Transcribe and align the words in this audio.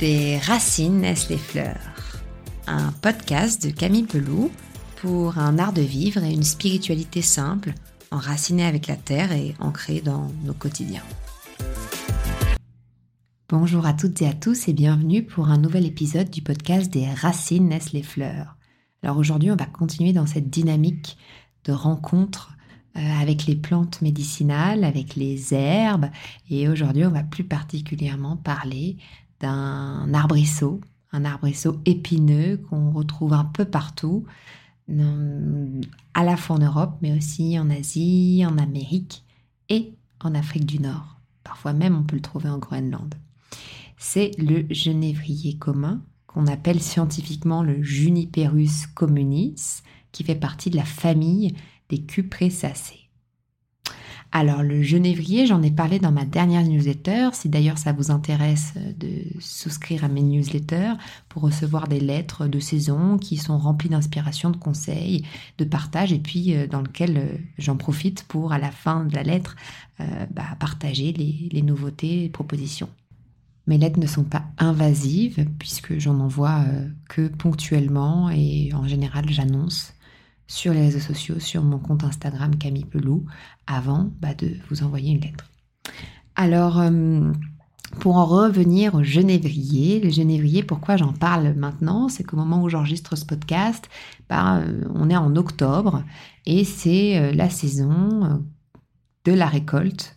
Des 0.00 0.38
racines 0.38 1.00
naissent 1.00 1.28
les 1.28 1.38
fleurs? 1.38 1.90
Un 2.68 2.92
podcast 3.02 3.66
de 3.66 3.72
Camille 3.72 4.04
Peloux 4.04 4.52
pour 4.94 5.38
un 5.38 5.58
art 5.58 5.72
de 5.72 5.82
vivre 5.82 6.22
et 6.22 6.32
une 6.32 6.44
spiritualité 6.44 7.20
simple, 7.20 7.72
enracinée 8.12 8.64
avec 8.64 8.86
la 8.86 8.94
terre 8.94 9.32
et 9.32 9.56
ancrée 9.58 10.00
dans 10.00 10.30
nos 10.44 10.54
quotidiens. 10.54 11.02
Bonjour 13.48 13.86
à 13.86 13.92
toutes 13.92 14.22
et 14.22 14.28
à 14.28 14.34
tous 14.34 14.68
et 14.68 14.72
bienvenue 14.72 15.24
pour 15.24 15.48
un 15.48 15.58
nouvel 15.58 15.84
épisode 15.84 16.30
du 16.30 16.42
podcast 16.42 16.92
Des 16.92 17.10
racines 17.10 17.66
naissent 17.66 17.92
les 17.92 18.04
fleurs? 18.04 18.54
Alors 19.02 19.16
aujourd'hui, 19.16 19.50
on 19.50 19.56
va 19.56 19.66
continuer 19.66 20.12
dans 20.12 20.26
cette 20.26 20.48
dynamique 20.48 21.18
de 21.64 21.72
rencontre 21.72 22.56
euh, 22.96 23.20
avec 23.20 23.46
les 23.46 23.56
plantes 23.56 24.00
médicinales, 24.00 24.84
avec 24.84 25.16
les 25.16 25.52
herbes. 25.54 26.08
Et 26.50 26.68
aujourd'hui, 26.68 27.04
on 27.04 27.10
va 27.10 27.24
plus 27.24 27.44
particulièrement 27.44 28.36
parler 28.36 28.96
d'un 29.40 30.12
arbrisseau, 30.12 30.80
un 31.12 31.24
arbrisseau 31.24 31.80
épineux 31.84 32.58
qu'on 32.68 32.90
retrouve 32.90 33.32
un 33.32 33.44
peu 33.44 33.64
partout, 33.64 34.24
à 34.88 36.24
la 36.24 36.36
fois 36.36 36.56
en 36.56 36.60
Europe, 36.60 36.96
mais 37.02 37.16
aussi 37.16 37.58
en 37.58 37.70
Asie, 37.70 38.44
en 38.46 38.58
Amérique 38.58 39.24
et 39.68 39.94
en 40.20 40.34
Afrique 40.34 40.66
du 40.66 40.80
Nord. 40.80 41.16
Parfois 41.44 41.72
même, 41.72 41.96
on 41.96 42.02
peut 42.02 42.16
le 42.16 42.22
trouver 42.22 42.48
en 42.48 42.58
Groenland. 42.58 43.14
C'est 43.98 44.32
le 44.38 44.66
genévrier 44.70 45.56
commun, 45.56 46.02
qu'on 46.26 46.46
appelle 46.46 46.80
scientifiquement 46.80 47.62
le 47.62 47.82
Juniperus 47.82 48.86
communis, 48.86 49.82
qui 50.12 50.24
fait 50.24 50.34
partie 50.34 50.70
de 50.70 50.76
la 50.76 50.84
famille 50.84 51.54
des 51.88 52.02
cupressacées. 52.02 53.07
Alors 54.30 54.62
le 54.62 54.82
genévrier, 54.82 55.46
j'en 55.46 55.62
ai 55.62 55.70
parlé 55.70 55.98
dans 55.98 56.12
ma 56.12 56.26
dernière 56.26 56.62
newsletter. 56.62 57.30
Si 57.32 57.48
d'ailleurs 57.48 57.78
ça 57.78 57.92
vous 57.92 58.10
intéresse 58.10 58.74
de 58.98 59.24
souscrire 59.40 60.04
à 60.04 60.08
mes 60.08 60.22
newsletters 60.22 60.92
pour 61.30 61.42
recevoir 61.42 61.88
des 61.88 62.00
lettres 62.00 62.46
de 62.46 62.60
saison 62.60 63.16
qui 63.16 63.38
sont 63.38 63.56
remplies 63.56 63.88
d'inspiration, 63.88 64.50
de 64.50 64.58
conseils, 64.58 65.24
de 65.56 65.64
partage 65.64 66.12
et 66.12 66.18
puis 66.18 66.54
euh, 66.54 66.66
dans 66.66 66.82
lequel 66.82 67.16
euh, 67.16 67.38
j'en 67.56 67.76
profite 67.76 68.24
pour 68.24 68.52
à 68.52 68.58
la 68.58 68.70
fin 68.70 69.06
de 69.06 69.14
la 69.14 69.22
lettre 69.22 69.56
euh, 70.00 70.26
bah, 70.30 70.56
partager 70.60 71.12
les, 71.12 71.48
les 71.50 71.62
nouveautés 71.62 72.24
et 72.24 72.28
propositions. 72.28 72.90
Mes 73.66 73.78
lettres 73.78 73.98
ne 73.98 74.06
sont 74.06 74.24
pas 74.24 74.44
invasives 74.58 75.46
puisque 75.58 75.98
j'en 75.98 76.20
envoie 76.20 76.64
que 77.08 77.28
ponctuellement 77.28 78.30
et 78.30 78.70
en 78.72 78.88
général 78.88 79.26
j'annonce 79.28 79.92
sur 80.48 80.72
les 80.72 80.80
réseaux 80.80 80.98
sociaux, 80.98 81.38
sur 81.38 81.62
mon 81.62 81.78
compte 81.78 82.02
Instagram 82.02 82.56
Camille 82.56 82.86
Pelou, 82.86 83.24
avant 83.66 84.10
bah, 84.20 84.34
de 84.34 84.56
vous 84.68 84.82
envoyer 84.82 85.12
une 85.12 85.20
lettre. 85.20 85.44
Alors, 86.34 86.80
euh, 86.80 87.30
pour 88.00 88.16
en 88.16 88.24
revenir 88.24 88.94
au 88.94 89.02
genévrier, 89.02 90.00
le 90.00 90.08
genévrier, 90.08 90.62
pourquoi 90.62 90.96
j'en 90.96 91.12
parle 91.12 91.52
maintenant? 91.54 92.08
C'est 92.08 92.24
qu'au 92.24 92.36
moment 92.36 92.62
où 92.62 92.68
j'enregistre 92.68 93.14
ce 93.14 93.26
podcast, 93.26 93.88
bah, 94.28 94.58
euh, 94.58 94.84
on 94.94 95.10
est 95.10 95.16
en 95.16 95.36
octobre 95.36 96.02
et 96.46 96.64
c'est 96.64 97.18
euh, 97.18 97.32
la 97.32 97.50
saison 97.50 98.42
de 99.24 99.32
la 99.32 99.46
récolte 99.46 100.16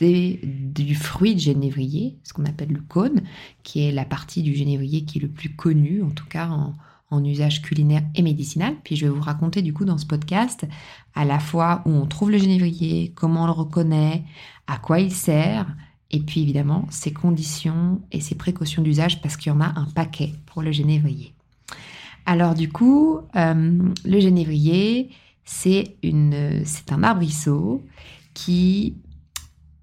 du 0.00 0.94
fruit 0.94 1.34
de 1.34 1.40
genévrier, 1.40 2.18
ce 2.22 2.32
qu'on 2.32 2.44
appelle 2.44 2.72
le 2.72 2.82
cône, 2.82 3.22
qui 3.62 3.84
est 3.84 3.92
la 3.92 4.04
partie 4.04 4.42
du 4.42 4.54
genévrier 4.54 5.04
qui 5.04 5.18
est 5.18 5.22
le 5.22 5.28
plus 5.28 5.56
connu, 5.56 6.02
en 6.02 6.10
tout 6.10 6.26
cas 6.26 6.48
en, 6.48 6.74
en 7.10 7.24
usage 7.24 7.62
culinaire 7.62 8.02
et 8.14 8.22
médicinal. 8.22 8.74
Puis 8.84 8.96
je 8.96 9.06
vais 9.06 9.12
vous 9.12 9.20
raconter 9.20 9.62
du 9.62 9.72
coup 9.72 9.84
dans 9.84 9.98
ce 9.98 10.06
podcast 10.06 10.66
à 11.14 11.24
la 11.24 11.38
fois 11.38 11.82
où 11.86 11.90
on 11.90 12.06
trouve 12.06 12.30
le 12.30 12.38
genévrier, 12.38 13.12
comment 13.14 13.44
on 13.44 13.46
le 13.46 13.52
reconnaît, 13.52 14.24
à 14.66 14.78
quoi 14.78 15.00
il 15.00 15.12
sert, 15.12 15.66
et 16.10 16.20
puis 16.20 16.42
évidemment 16.42 16.86
ses 16.90 17.12
conditions 17.12 18.00
et 18.12 18.20
ses 18.20 18.34
précautions 18.34 18.82
d'usage 18.82 19.20
parce 19.20 19.36
qu'il 19.36 19.52
y 19.52 19.54
en 19.54 19.60
a 19.60 19.78
un 19.78 19.86
paquet 19.94 20.32
pour 20.46 20.62
le 20.62 20.72
genévrier. 20.72 21.34
Alors 22.26 22.54
du 22.54 22.70
coup, 22.70 23.20
euh, 23.36 23.78
le 24.04 24.20
genévrier, 24.20 25.10
c'est 25.44 25.96
un 26.04 27.02
arbrisseau 27.02 27.82
qui 28.34 28.96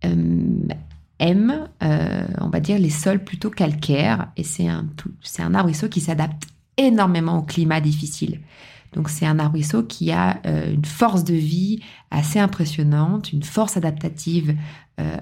euh, 0.05 0.67
aime, 1.19 1.69
euh, 1.81 2.27
on 2.39 2.49
va 2.49 2.59
dire, 2.59 2.77
les 2.77 2.89
sols 2.89 3.23
plutôt 3.23 3.49
calcaires 3.49 4.31
et 4.37 4.43
c'est 4.43 4.67
un, 4.67 4.87
un 5.39 5.55
arbrisseau 5.55 5.89
qui 5.89 6.01
s'adapte 6.01 6.43
énormément 6.77 7.39
au 7.39 7.43
climat 7.43 7.81
difficile. 7.81 8.39
Donc 8.95 9.09
c'est 9.09 9.25
un 9.25 9.39
arbrisseau 9.39 9.83
qui 9.83 10.11
a 10.11 10.39
euh, 10.45 10.73
une 10.73 10.85
force 10.85 11.23
de 11.23 11.33
vie 11.33 11.81
assez 12.11 12.39
impressionnante, 12.39 13.33
une 13.33 13.43
force 13.43 13.75
adaptative 13.77 14.55
euh, 15.01 15.17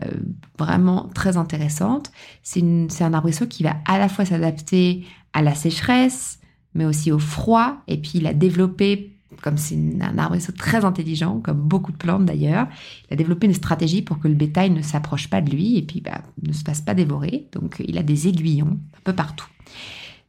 vraiment 0.59 1.09
très 1.15 1.37
intéressante. 1.37 2.11
C'est 2.43 2.61
un 3.01 3.13
arbrisseau 3.13 3.47
qui 3.47 3.63
va 3.63 3.75
à 3.85 3.97
la 3.97 4.07
fois 4.07 4.25
s'adapter 4.25 5.05
à 5.33 5.41
la 5.41 5.55
sécheresse, 5.55 6.39
mais 6.75 6.85
aussi 6.85 7.11
au 7.11 7.17
froid. 7.17 7.77
Et 7.87 7.97
puis 7.97 8.11
il 8.15 8.27
a 8.27 8.33
développé, 8.35 9.17
comme 9.41 9.57
c'est 9.57 9.79
un 10.01 10.19
arbrisseau 10.19 10.51
très 10.51 10.85
intelligent, 10.85 11.39
comme 11.39 11.57
beaucoup 11.57 11.91
de 11.91 11.97
plantes 11.97 12.25
d'ailleurs, 12.25 12.67
il 13.09 13.15
a 13.15 13.17
développé 13.17 13.47
une 13.47 13.55
stratégie 13.55 14.03
pour 14.03 14.19
que 14.19 14.27
le 14.27 14.35
bétail 14.35 14.69
ne 14.69 14.83
s'approche 14.83 15.27
pas 15.27 15.41
de 15.41 15.49
lui 15.49 15.77
et 15.77 15.81
puis 15.81 16.01
bah, 16.01 16.21
ne 16.43 16.53
se 16.53 16.63
fasse 16.63 16.81
pas 16.81 16.93
dévorer. 16.93 17.47
Donc 17.53 17.83
il 17.83 17.97
a 17.97 18.03
des 18.03 18.27
aiguillons 18.27 18.77
un 18.95 19.01
peu 19.03 19.13
partout. 19.13 19.47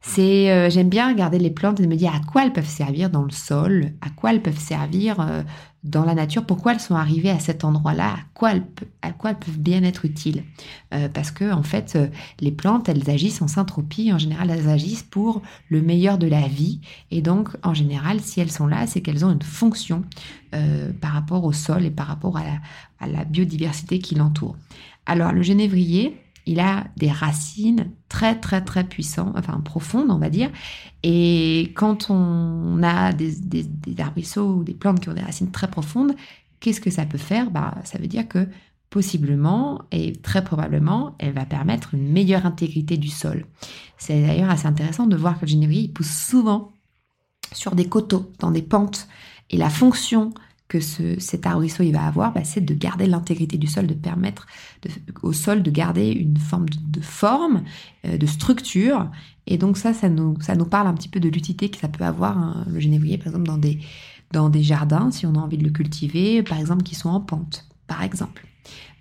C'est, 0.06 0.52
euh, 0.52 0.68
j'aime 0.68 0.90
bien 0.90 1.08
regarder 1.08 1.38
les 1.38 1.50
plantes 1.50 1.80
et 1.80 1.86
me 1.86 1.96
dire 1.96 2.14
à 2.14 2.20
quoi 2.20 2.44
elles 2.44 2.52
peuvent 2.52 2.68
servir 2.68 3.08
dans 3.08 3.22
le 3.22 3.30
sol, 3.30 3.92
à 4.02 4.10
quoi 4.10 4.32
elles 4.32 4.42
peuvent 4.42 4.60
servir 4.60 5.18
euh, 5.18 5.42
dans 5.82 6.04
la 6.04 6.14
nature, 6.14 6.44
pourquoi 6.44 6.72
elles 6.72 6.80
sont 6.80 6.94
arrivées 6.94 7.30
à 7.30 7.38
cet 7.38 7.64
endroit-là, 7.64 8.10
à 8.10 8.18
quoi 8.34 8.52
elles, 8.52 8.64
à 9.00 9.12
quoi 9.12 9.30
elles 9.30 9.38
peuvent 9.38 9.58
bien 9.58 9.82
être 9.82 10.04
utiles. 10.04 10.44
Euh, 10.92 11.08
parce 11.08 11.30
que 11.30 11.50
en 11.50 11.62
fait, 11.62 11.98
les 12.40 12.52
plantes, 12.52 12.90
elles 12.90 13.08
agissent 13.08 13.40
en 13.40 13.48
syntropie. 13.48 14.12
En 14.12 14.18
général, 14.18 14.50
elles 14.50 14.68
agissent 14.68 15.02
pour 15.02 15.40
le 15.70 15.80
meilleur 15.80 16.18
de 16.18 16.26
la 16.26 16.48
vie. 16.48 16.82
Et 17.10 17.22
donc, 17.22 17.48
en 17.62 17.72
général, 17.72 18.20
si 18.20 18.40
elles 18.40 18.52
sont 18.52 18.66
là, 18.66 18.86
c'est 18.86 19.00
qu'elles 19.00 19.24
ont 19.24 19.32
une 19.32 19.42
fonction 19.42 20.04
par 21.00 21.12
rapport 21.12 21.44
au 21.44 21.52
sol 21.52 21.84
et 21.84 21.90
par 21.90 22.06
rapport 22.06 22.36
à 22.36 22.44
la, 22.44 22.58
à 23.00 23.06
la 23.06 23.24
biodiversité 23.24 23.98
qui 23.98 24.14
l'entoure. 24.14 24.54
Alors, 25.06 25.32
le 25.32 25.42
genévrier, 25.42 26.23
il 26.46 26.60
a 26.60 26.84
des 26.96 27.10
racines 27.10 27.90
très 28.08 28.38
très 28.38 28.62
très 28.62 28.84
puissantes, 28.84 29.34
enfin 29.36 29.60
profondes 29.60 30.10
on 30.10 30.18
va 30.18 30.30
dire. 30.30 30.50
Et 31.02 31.72
quand 31.74 32.10
on 32.10 32.82
a 32.82 33.12
des, 33.12 33.36
arbrisseaux 33.98 34.56
ou 34.56 34.64
des 34.64 34.74
plantes 34.74 35.00
qui 35.00 35.08
ont 35.08 35.14
des 35.14 35.22
racines 35.22 35.50
très 35.50 35.68
profondes, 35.68 36.14
qu'est-ce 36.60 36.80
que 36.80 36.90
ça 36.90 37.06
peut 37.06 37.18
faire? 37.18 37.50
Bah, 37.50 37.74
Ça 37.84 37.98
veut 37.98 38.06
dire 38.06 38.28
que 38.28 38.48
possiblement 38.90 39.82
et 39.90 40.12
très 40.12 40.44
probablement, 40.44 41.16
elle 41.18 41.32
va 41.32 41.44
permettre 41.44 41.94
une 41.94 42.12
meilleure 42.12 42.46
intégrité 42.46 42.96
du 42.96 43.08
sol. 43.08 43.44
C'est 43.98 44.24
d'ailleurs 44.24 44.50
assez 44.50 44.66
intéressant 44.66 45.06
de 45.06 45.16
voir 45.16 45.34
que 45.34 45.46
le 45.46 45.50
génévrier 45.50 45.88
pousse 45.88 46.10
souvent 46.28 46.70
sur 47.52 47.74
des 47.74 47.88
coteaux, 47.88 48.32
dans 48.38 48.50
des 48.50 48.62
pentes. 48.62 49.08
Et 49.50 49.56
la 49.56 49.68
fonction 49.68 50.32
que 50.68 50.80
cet 50.80 51.46
arbrisseau 51.46 51.82
il 51.82 51.92
va 51.92 52.06
avoir, 52.06 52.32
bah, 52.32 52.42
c'est 52.42 52.62
de 52.62 52.74
garder 52.74 53.06
l'intégrité 53.06 53.58
du 53.58 53.66
sol, 53.66 53.86
de 53.86 53.94
permettre 53.94 54.46
au 55.22 55.32
sol 55.32 55.62
de 55.62 55.70
garder 55.70 56.10
une 56.10 56.38
forme 56.38 56.66
de, 56.68 57.00
forme, 57.00 57.64
euh, 58.06 58.16
de 58.16 58.26
structure. 58.26 59.10
Et 59.46 59.58
donc 59.58 59.76
ça, 59.76 59.92
ça 59.92 60.08
nous, 60.08 60.40
ça 60.40 60.54
nous 60.54 60.64
parle 60.64 60.86
un 60.86 60.94
petit 60.94 61.08
peu 61.08 61.20
de 61.20 61.28
l'utilité 61.28 61.68
que 61.68 61.76
ça 61.76 61.88
peut 61.88 62.04
avoir 62.04 62.38
hein, 62.38 62.64
le 62.68 62.80
genévrier, 62.80 63.18
par 63.18 63.28
exemple, 63.28 63.46
dans 63.46 63.58
des, 63.58 63.78
dans 64.32 64.48
des 64.48 64.62
jardins, 64.62 65.10
si 65.10 65.26
on 65.26 65.34
a 65.34 65.38
envie 65.38 65.58
de 65.58 65.64
le 65.64 65.70
cultiver, 65.70 66.42
par 66.42 66.58
exemple, 66.58 66.82
qui 66.82 66.94
sont 66.94 67.10
en 67.10 67.20
pente, 67.20 67.66
par 67.86 68.02
exemple. 68.02 68.46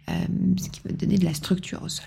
Euh, 0.10 0.14
ce 0.58 0.70
qui 0.70 0.82
va 0.84 0.92
donner 0.92 1.18
de 1.18 1.24
la 1.24 1.34
structure 1.34 1.82
au 1.82 1.88
sol. 1.88 2.06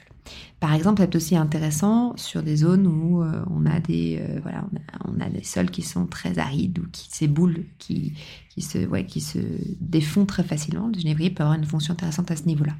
Par 0.61 0.73
exemple, 0.73 1.03
c'est 1.03 1.17
aussi 1.17 1.37
intéressant 1.37 2.17
sur 2.17 2.43
des 2.43 2.57
zones 2.57 2.87
où 2.87 3.23
euh, 3.23 3.45
on 3.51 3.67
a 3.67 3.79
des 3.81 4.19
euh, 4.21 4.41
voilà, 4.43 4.65
on 5.05 5.21
a, 5.21 5.29
des 5.29 5.45
sols 5.45 5.71
qui 5.71 5.83
sont 5.83 6.07
très 6.07 6.39
arides 6.39 6.79
ou 6.79 6.87
qui 6.91 7.09
s'éboulent, 7.11 7.65
qui 7.79 8.15
qui 8.49 8.63
se 8.63 8.79
ouais, 8.87 9.05
qui 9.05 9.21
se 9.21 9.39
défont 9.81 10.25
très 10.25 10.43
facilement. 10.43 10.89
Le 10.89 10.99
genévrier 10.99 11.31
peut 11.31 11.43
avoir 11.43 11.59
une 11.59 11.65
fonction 11.65 11.93
intéressante 11.93 12.31
à 12.31 12.37
ce 12.37 12.45
niveau-là. 12.45 12.75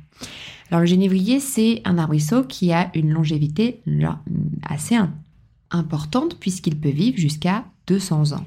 Alors 0.71 0.81
le 0.81 0.87
genévrier, 0.87 1.39
c'est 1.39 1.83
un 1.85 1.99
arbrisseau 1.99 2.45
qui 2.45 2.73
a 2.73 2.91
une 2.95 3.11
longévité 3.11 3.83
assez 4.63 4.97
importante 5.71 6.39
puisqu'il 6.41 6.81
peut 6.81 6.89
vivre 6.89 7.19
jusqu'à 7.19 7.65
200 7.87 8.33
ans. 8.33 8.45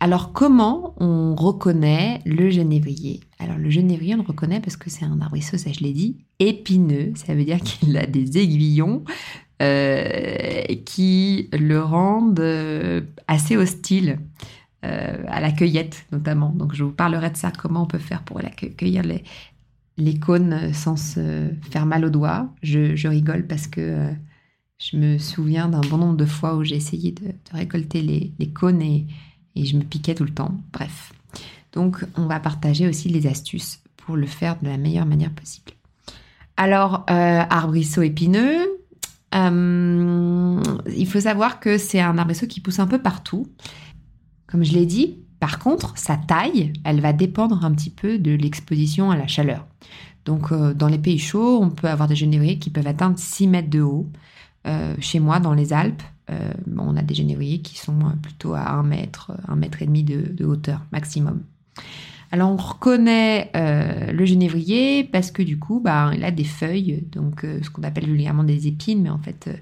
Alors 0.00 0.32
comment 0.32 0.94
on 0.98 1.34
reconnaît 1.34 2.20
le 2.24 2.50
genévrier 2.50 3.20
Alors 3.38 3.58
le 3.58 3.68
genévrier, 3.68 4.14
on 4.14 4.18
le 4.18 4.22
reconnaît 4.22 4.60
parce 4.60 4.76
que 4.76 4.90
c'est 4.90 5.04
un 5.04 5.20
arbrisseau, 5.20 5.58
ça 5.58 5.72
je 5.72 5.80
l'ai 5.80 5.92
dit, 5.92 6.16
épineux. 6.38 7.12
Ça 7.16 7.34
veut 7.34 7.44
dire 7.44 7.60
qu'il 7.64 7.96
a 7.96 8.06
des 8.06 8.38
aiguillons 8.38 9.04
euh, 9.60 10.62
qui 10.84 11.48
le 11.52 11.82
rendent 11.82 12.38
euh, 12.38 13.00
assez 13.26 13.56
hostile 13.56 14.20
euh, 14.84 15.24
à 15.26 15.40
la 15.40 15.50
cueillette 15.50 16.06
notamment. 16.12 16.50
Donc 16.50 16.74
je 16.74 16.84
vous 16.84 16.92
parlerai 16.92 17.30
de 17.30 17.36
ça, 17.36 17.50
comment 17.50 17.82
on 17.82 17.86
peut 17.86 17.98
faire 17.98 18.22
pour 18.22 18.40
cueillir 18.76 19.02
les, 19.02 19.24
les 19.96 20.18
cônes 20.20 20.72
sans 20.72 20.96
se 20.96 21.48
faire 21.72 21.86
mal 21.86 22.04
aux 22.04 22.10
doigts. 22.10 22.48
Je, 22.62 23.08
rigole 23.08 23.48
parce 23.48 23.66
que 23.66 24.10
je 24.78 24.96
me 24.96 25.18
souviens 25.18 25.68
d'un 25.68 25.80
bon 25.80 25.98
nombre 25.98 26.16
de 26.16 26.24
fois 26.24 26.54
où 26.54 26.62
j'ai 26.62 26.76
essayé 26.76 27.10
de, 27.10 27.32
récolter 27.52 28.00
les, 28.00 28.32
les 28.38 28.50
cônes 28.50 28.80
et 28.80 29.06
et 29.56 29.64
je 29.64 29.76
me 29.76 29.82
piquais 29.82 30.14
tout 30.14 30.24
le 30.24 30.34
temps. 30.34 30.54
Bref. 30.72 31.12
Donc, 31.72 32.04
on 32.16 32.26
va 32.26 32.40
partager 32.40 32.88
aussi 32.88 33.08
les 33.08 33.26
astuces 33.26 33.80
pour 33.96 34.16
le 34.16 34.26
faire 34.26 34.56
de 34.60 34.68
la 34.68 34.76
meilleure 34.76 35.06
manière 35.06 35.30
possible. 35.30 35.72
Alors, 36.56 37.04
euh, 37.10 37.42
arbrisseau 37.48 38.02
épineux, 38.02 38.66
il 39.32 41.06
faut 41.06 41.20
savoir 41.20 41.60
que 41.60 41.78
c'est 41.78 42.00
un 42.00 42.16
arbrisseau 42.16 42.46
qui 42.46 42.60
pousse 42.60 42.78
un 42.78 42.86
peu 42.86 43.00
partout. 43.00 43.46
Comme 44.46 44.64
je 44.64 44.72
l'ai 44.72 44.86
dit, 44.86 45.18
par 45.40 45.58
contre, 45.58 45.96
sa 45.96 46.16
taille, 46.16 46.72
elle 46.84 47.00
va 47.00 47.12
dépendre 47.12 47.64
un 47.64 47.72
petit 47.72 47.90
peu 47.90 48.18
de 48.18 48.32
l'exposition 48.32 49.10
à 49.10 49.16
la 49.16 49.26
chaleur. 49.26 49.66
Donc, 50.24 50.52
dans 50.52 50.88
les 50.88 50.98
pays 50.98 51.18
chauds, 51.18 51.60
on 51.62 51.70
peut 51.70 51.88
avoir 51.88 52.08
des 52.08 52.16
genévriers 52.16 52.58
qui 52.58 52.70
peuvent 52.70 52.86
atteindre 52.86 53.18
6 53.18 53.46
mètres 53.46 53.70
de 53.70 53.80
haut. 53.80 54.10
Chez 55.00 55.20
moi, 55.20 55.40
dans 55.40 55.54
les 55.54 55.72
Alpes, 55.72 56.02
on 56.76 56.96
a 56.96 57.02
des 57.02 57.14
genévriers 57.14 57.60
qui 57.60 57.78
sont 57.78 57.98
plutôt 58.22 58.54
à 58.54 58.70
1 58.70 58.82
mètre, 58.82 59.32
1 59.48 59.56
mètre 59.56 59.82
et 59.82 59.86
demi 59.86 60.04
de 60.04 60.44
hauteur 60.44 60.84
maximum. 60.92 61.42
Alors 62.30 62.50
on 62.50 62.56
reconnaît 62.56 63.50
euh, 63.56 64.12
le 64.12 64.26
genévrier 64.26 65.04
parce 65.04 65.30
que 65.30 65.42
du 65.42 65.58
coup, 65.58 65.80
bah, 65.80 66.10
il 66.14 66.24
a 66.24 66.30
des 66.30 66.44
feuilles, 66.44 67.06
donc 67.10 67.44
euh, 67.44 67.60
ce 67.62 67.70
qu'on 67.70 67.82
appelle 67.82 68.06
vulgairement 68.06 68.44
des 68.44 68.66
épines, 68.66 69.02
mais 69.02 69.10
en 69.10 69.18
fait, 69.18 69.48
euh, 69.48 69.56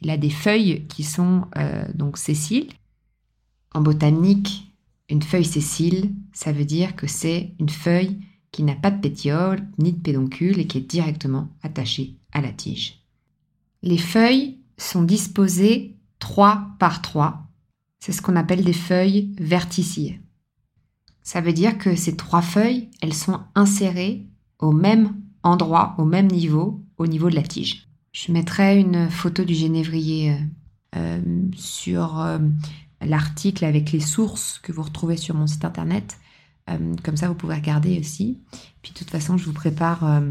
il 0.00 0.10
a 0.10 0.16
des 0.16 0.30
feuilles 0.30 0.86
qui 0.88 1.02
sont 1.02 1.46
donc 1.92 2.18
sessiles. 2.18 2.68
En 3.74 3.80
botanique, 3.80 4.72
une 5.08 5.22
feuille 5.22 5.44
sessile, 5.44 6.12
ça 6.32 6.52
veut 6.52 6.64
dire 6.64 6.94
que 6.94 7.08
c'est 7.08 7.52
une 7.58 7.68
feuille 7.68 8.20
qui 8.52 8.62
n'a 8.62 8.76
pas 8.76 8.92
de 8.92 9.00
pétiole 9.00 9.66
ni 9.76 9.92
de 9.92 9.98
pédoncule 9.98 10.60
et 10.60 10.68
qui 10.68 10.78
est 10.78 10.88
directement 10.88 11.48
attachée 11.64 12.14
à 12.30 12.40
la 12.40 12.52
tige. 12.52 12.97
Les 13.82 13.98
feuilles 13.98 14.58
sont 14.76 15.02
disposées 15.02 15.96
3 16.18 16.76
par 16.78 17.02
3. 17.02 17.48
C'est 18.00 18.12
ce 18.12 18.22
qu'on 18.22 18.36
appelle 18.36 18.64
des 18.64 18.72
feuilles 18.72 19.34
verticillées. 19.38 20.20
Ça 21.22 21.40
veut 21.42 21.52
dire 21.52 21.76
que 21.76 21.94
ces 21.94 22.16
trois 22.16 22.40
feuilles, 22.40 22.88
elles 23.02 23.12
sont 23.12 23.40
insérées 23.54 24.26
au 24.58 24.72
même 24.72 25.14
endroit, 25.42 25.94
au 25.98 26.06
même 26.06 26.28
niveau, 26.28 26.82
au 26.96 27.06
niveau 27.06 27.28
de 27.28 27.34
la 27.34 27.42
tige. 27.42 27.86
Je 28.12 28.32
mettrai 28.32 28.80
une 28.80 29.10
photo 29.10 29.44
du 29.44 29.54
genévrier 29.54 30.32
euh, 30.32 30.36
euh, 30.96 31.20
sur 31.54 32.18
euh, 32.20 32.38
l'article 33.02 33.64
avec 33.64 33.92
les 33.92 34.00
sources 34.00 34.58
que 34.62 34.72
vous 34.72 34.82
retrouvez 34.82 35.18
sur 35.18 35.34
mon 35.34 35.46
site 35.46 35.66
internet. 35.66 36.16
comme 37.02 37.16
ça, 37.16 37.28
vous 37.28 37.34
pouvez 37.34 37.56
regarder 37.56 37.98
aussi. 38.00 38.40
Puis 38.82 38.92
de 38.92 38.98
toute 38.98 39.10
façon, 39.10 39.36
je 39.36 39.44
vous 39.44 39.52
prépare 39.52 40.22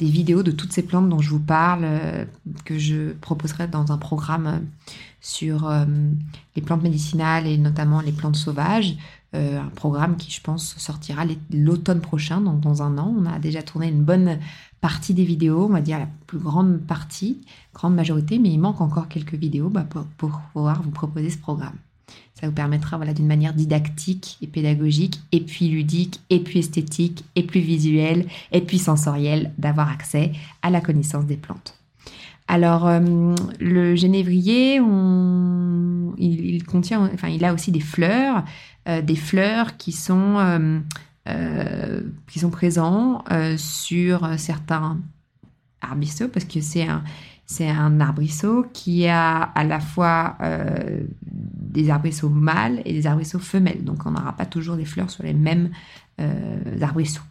des 0.00 0.10
vidéos 0.10 0.42
de 0.42 0.50
toutes 0.50 0.72
ces 0.72 0.82
plantes 0.82 1.08
dont 1.08 1.20
je 1.20 1.30
vous 1.30 1.40
parle, 1.40 1.86
que 2.64 2.78
je 2.78 3.12
proposerai 3.12 3.68
dans 3.68 3.92
un 3.92 3.98
programme 3.98 4.66
sur 5.20 5.70
les 6.56 6.62
plantes 6.62 6.82
médicinales 6.82 7.46
et 7.46 7.58
notamment 7.58 8.00
les 8.00 8.12
plantes 8.12 8.36
sauvages. 8.36 8.96
Euh, 9.36 9.60
un 9.60 9.68
programme 9.68 10.16
qui, 10.16 10.30
je 10.30 10.40
pense, 10.40 10.74
sortira 10.76 11.24
l'automne 11.52 12.00
prochain, 12.00 12.40
donc 12.40 12.60
dans 12.60 12.82
un 12.82 12.98
an. 12.98 13.14
On 13.16 13.26
a 13.26 13.38
déjà 13.38 13.62
tourné 13.62 13.88
une 13.88 14.02
bonne 14.02 14.40
partie 14.80 15.14
des 15.14 15.24
vidéos, 15.24 15.66
on 15.66 15.72
va 15.72 15.80
dire 15.80 16.00
la 16.00 16.08
plus 16.26 16.38
grande 16.38 16.80
partie, 16.80 17.40
grande 17.72 17.94
majorité, 17.94 18.40
mais 18.40 18.50
il 18.50 18.58
manque 18.58 18.80
encore 18.80 19.08
quelques 19.08 19.34
vidéos 19.34 19.68
bah, 19.68 19.86
pour, 20.16 20.40
pouvoir 20.52 20.82
vous 20.82 20.90
proposer 20.90 21.30
ce 21.30 21.38
programme. 21.38 21.76
Ça 22.34 22.46
vous 22.46 22.54
permettra 22.54 22.96
voilà, 22.96 23.12
d'une 23.12 23.26
manière 23.26 23.52
didactique 23.52 24.38
et 24.40 24.46
pédagogique, 24.46 25.20
et 25.32 25.40
puis 25.40 25.68
ludique, 25.68 26.20
et 26.30 26.40
puis 26.40 26.60
esthétique, 26.60 27.24
et 27.36 27.42
puis 27.42 27.60
visuelle, 27.60 28.26
et 28.52 28.62
puis 28.62 28.78
sensorielle, 28.78 29.52
d'avoir 29.58 29.90
accès 29.90 30.32
à 30.62 30.70
la 30.70 30.80
connaissance 30.80 31.26
des 31.26 31.36
plantes. 31.36 31.80
Alors, 32.48 32.88
euh, 32.88 32.98
le 33.60 33.94
genévrier, 33.94 34.80
il, 36.18 36.64
contient, 36.64 37.08
enfin, 37.14 37.28
il 37.28 37.44
a 37.44 37.54
aussi 37.54 37.70
des 37.70 37.78
fleurs, 37.78 38.44
euh, 38.88 39.02
des 39.02 39.14
fleurs 39.14 39.76
qui 39.76 39.92
sont, 39.92 40.80
euh, 41.28 42.00
qui 42.26 42.40
sont 42.40 42.50
présents 42.50 43.22
sur 43.56 44.28
certains 44.36 44.98
arbrisseaux, 45.80 46.26
parce 46.26 46.44
que 46.44 46.60
c'est 46.60 46.82
un, 46.82 47.04
c'est 47.50 47.68
un 47.68 48.00
arbrisseau 48.00 48.64
qui 48.72 49.08
a 49.08 49.42
à 49.42 49.64
la 49.64 49.80
fois 49.80 50.36
des 51.24 51.90
arbrisseaux 51.90 52.28
mâles 52.28 52.80
et 52.84 52.92
des 52.92 53.06
arbrisseaux 53.06 53.40
femelles. 53.40 53.84
Donc, 53.84 54.06
on 54.06 54.12
n'aura 54.12 54.32
pas 54.36 54.46
toujours 54.46 54.76
des 54.76 54.84
fleurs 54.84 55.10
sur 55.10 55.24
les 55.24 55.34
mêmes 55.34 55.70
arbrisseaux. 56.80 57.22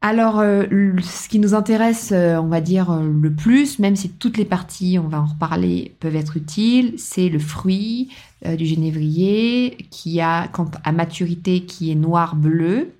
Alors, 0.00 0.38
euh, 0.38 0.64
ce 1.02 1.28
qui 1.28 1.40
nous 1.40 1.54
intéresse, 1.54 2.10
euh, 2.12 2.36
on 2.36 2.46
va 2.46 2.60
dire 2.60 2.92
euh, 2.92 3.02
le 3.02 3.32
plus, 3.32 3.80
même 3.80 3.96
si 3.96 4.10
toutes 4.10 4.36
les 4.36 4.44
parties, 4.44 4.96
on 5.02 5.08
va 5.08 5.20
en 5.20 5.26
reparler, 5.26 5.96
peuvent 5.98 6.14
être 6.14 6.36
utiles, 6.36 6.94
c'est 6.98 7.28
le 7.28 7.38
fruit 7.38 8.10
du 8.56 8.66
genévrier 8.66 9.88
qui 9.90 10.20
a, 10.20 10.46
quand 10.46 10.70
à 10.84 10.92
maturité, 10.92 11.64
qui 11.64 11.90
est 11.90 11.96
noir-bleu 11.96 12.92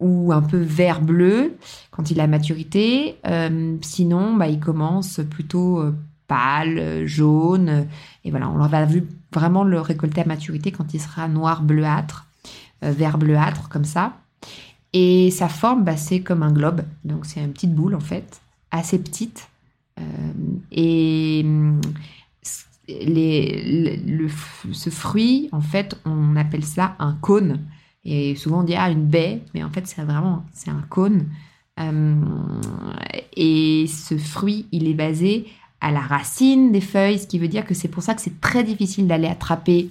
ou 0.00 0.32
un 0.32 0.42
peu 0.42 0.58
vert-bleu 0.58 1.56
quand 1.90 2.10
il 2.10 2.20
a 2.20 2.26
maturité. 2.26 3.16
sinon, 3.82 4.36
bah, 4.36 4.48
il 4.48 4.60
commence 4.60 5.20
plutôt 5.30 5.82
pâle, 6.28 7.06
jaune, 7.06 7.86
et 8.24 8.30
voilà, 8.30 8.50
on 8.50 8.58
va 8.58 8.86
vraiment 9.32 9.64
le 9.64 9.80
récolter 9.80 10.22
à 10.22 10.24
maturité 10.26 10.70
quand 10.72 10.92
il 10.92 11.00
sera 11.00 11.28
noir-bleuâtre, 11.28 12.26
vert-bleuâtre 12.82 13.68
comme 13.68 13.84
ça. 13.84 14.12
Et 14.92 15.30
sa 15.30 15.48
forme, 15.48 15.84
bah, 15.84 15.96
c'est 15.96 16.20
comme 16.20 16.42
un 16.42 16.52
globe. 16.52 16.82
Donc 17.04 17.26
c'est 17.26 17.40
une 17.40 17.52
petite 17.52 17.74
boule 17.74 17.94
en 17.94 18.00
fait, 18.00 18.40
assez 18.70 18.98
petite. 18.98 19.48
Euh, 19.98 20.02
et 20.72 21.44
les, 22.88 23.96
le, 24.06 24.28
ce 24.72 24.90
fruit, 24.90 25.48
en 25.52 25.60
fait, 25.60 25.98
on 26.04 26.34
appelle 26.36 26.64
ça 26.64 26.96
un 26.98 27.14
cône. 27.20 27.60
Et 28.06 28.36
souvent 28.36 28.60
on 28.60 28.62
dit 28.62 28.76
ah 28.76 28.88
une 28.88 29.04
baie, 29.04 29.42
mais 29.52 29.64
en 29.64 29.70
fait 29.70 29.86
c'est 29.86 30.00
vraiment 30.02 30.44
c'est 30.52 30.70
un 30.70 30.84
cône. 30.88 31.26
Euh, 31.78 32.14
et 33.36 33.86
ce 33.88 34.16
fruit, 34.16 34.66
il 34.72 34.88
est 34.88 34.94
basé 34.94 35.46
à 35.80 35.90
la 35.90 36.00
racine 36.00 36.72
des 36.72 36.80
feuilles, 36.80 37.18
ce 37.18 37.26
qui 37.26 37.38
veut 37.38 37.48
dire 37.48 37.66
que 37.66 37.74
c'est 37.74 37.88
pour 37.88 38.02
ça 38.02 38.14
que 38.14 38.22
c'est 38.22 38.40
très 38.40 38.64
difficile 38.64 39.06
d'aller 39.08 39.26
attraper 39.26 39.90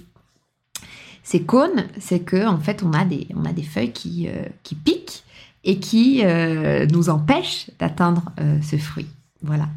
ces 1.22 1.42
cônes, 1.42 1.86
c'est 1.98 2.20
que 2.20 2.46
en 2.46 2.58
fait 2.58 2.82
on 2.82 2.92
a 2.92 3.04
des, 3.04 3.28
on 3.34 3.44
a 3.44 3.52
des 3.52 3.62
feuilles 3.62 3.92
qui, 3.92 4.28
euh, 4.28 4.44
qui 4.62 4.74
piquent 4.74 5.22
et 5.62 5.78
qui 5.78 6.22
euh, 6.24 6.86
nous 6.86 7.10
empêchent 7.10 7.70
d'atteindre 7.78 8.32
ce 8.62 8.76
fruit. 8.76 9.06
Voilà. 9.42 9.68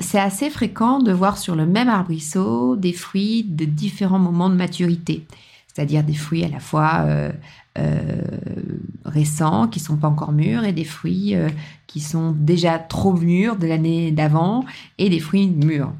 c'est 0.00 0.20
assez 0.20 0.50
fréquent 0.50 1.00
de 1.00 1.10
voir 1.10 1.38
sur 1.38 1.56
le 1.56 1.64
même 1.64 1.88
arbrisseau 1.88 2.76
des 2.76 2.92
fruits 2.92 3.44
de 3.44 3.64
différents 3.64 4.18
moments 4.18 4.50
de 4.50 4.54
maturité, 4.54 5.24
c'est-à-dire 5.74 6.04
des 6.04 6.14
fruits 6.14 6.44
à 6.44 6.48
la 6.48 6.60
fois 6.60 7.04
récents 9.04 9.66
qui 9.66 9.80
sont 9.80 9.96
pas 9.96 10.08
encore 10.08 10.32
mûrs 10.32 10.64
et 10.64 10.72
des 10.72 10.84
fruits 10.84 11.34
qui 11.88 12.00
sont 12.00 12.30
déjà 12.30 12.78
trop 12.78 13.12
mûrs 13.12 13.56
de 13.56 13.66
l'année 13.66 14.12
d'avant 14.12 14.64
et 14.98 15.10
des 15.10 15.18
fruits 15.18 15.48
mûrs 15.48 15.92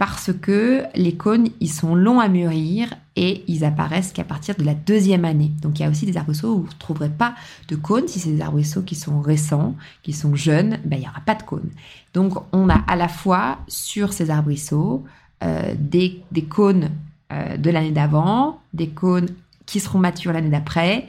parce 0.00 0.32
que 0.32 0.84
les 0.94 1.14
cônes, 1.14 1.50
ils 1.60 1.70
sont 1.70 1.94
longs 1.94 2.20
à 2.20 2.28
mûrir 2.28 2.88
et 3.16 3.44
ils 3.48 3.66
apparaissent 3.66 4.12
qu'à 4.12 4.24
partir 4.24 4.54
de 4.54 4.64
la 4.64 4.72
deuxième 4.72 5.26
année. 5.26 5.52
Donc 5.60 5.78
il 5.78 5.82
y 5.82 5.84
a 5.84 5.90
aussi 5.90 6.06
des 6.06 6.16
arbrisseaux 6.16 6.54
où 6.54 6.60
vous 6.62 6.72
ne 6.72 6.78
trouverez 6.78 7.10
pas 7.10 7.34
de 7.68 7.76
cônes. 7.76 8.08
Si 8.08 8.18
c'est 8.18 8.30
des 8.30 8.40
arbrisseaux 8.40 8.80
qui 8.80 8.94
sont 8.94 9.20
récents, 9.20 9.74
qui 10.02 10.14
sont 10.14 10.34
jeunes, 10.34 10.78
ben, 10.86 10.96
il 10.96 11.00
n'y 11.00 11.06
aura 11.06 11.20
pas 11.20 11.34
de 11.34 11.42
cônes. 11.42 11.68
Donc 12.14 12.32
on 12.54 12.70
a 12.70 12.76
à 12.86 12.96
la 12.96 13.08
fois 13.08 13.58
sur 13.68 14.14
ces 14.14 14.30
arbrisseaux 14.30 15.04
euh, 15.44 15.74
des, 15.78 16.22
cônes 16.48 16.88
euh, 17.32 17.56
de 17.56 17.70
l'année 17.70 17.92
d'avant, 17.92 18.60
des 18.72 18.88
cônes 18.88 19.28
qui 19.66 19.78
seront 19.78 19.98
matures 19.98 20.32
l'année 20.32 20.50
d'après 20.50 21.06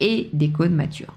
et 0.00 0.30
des 0.32 0.50
cônes 0.50 0.74
matures. 0.74 1.16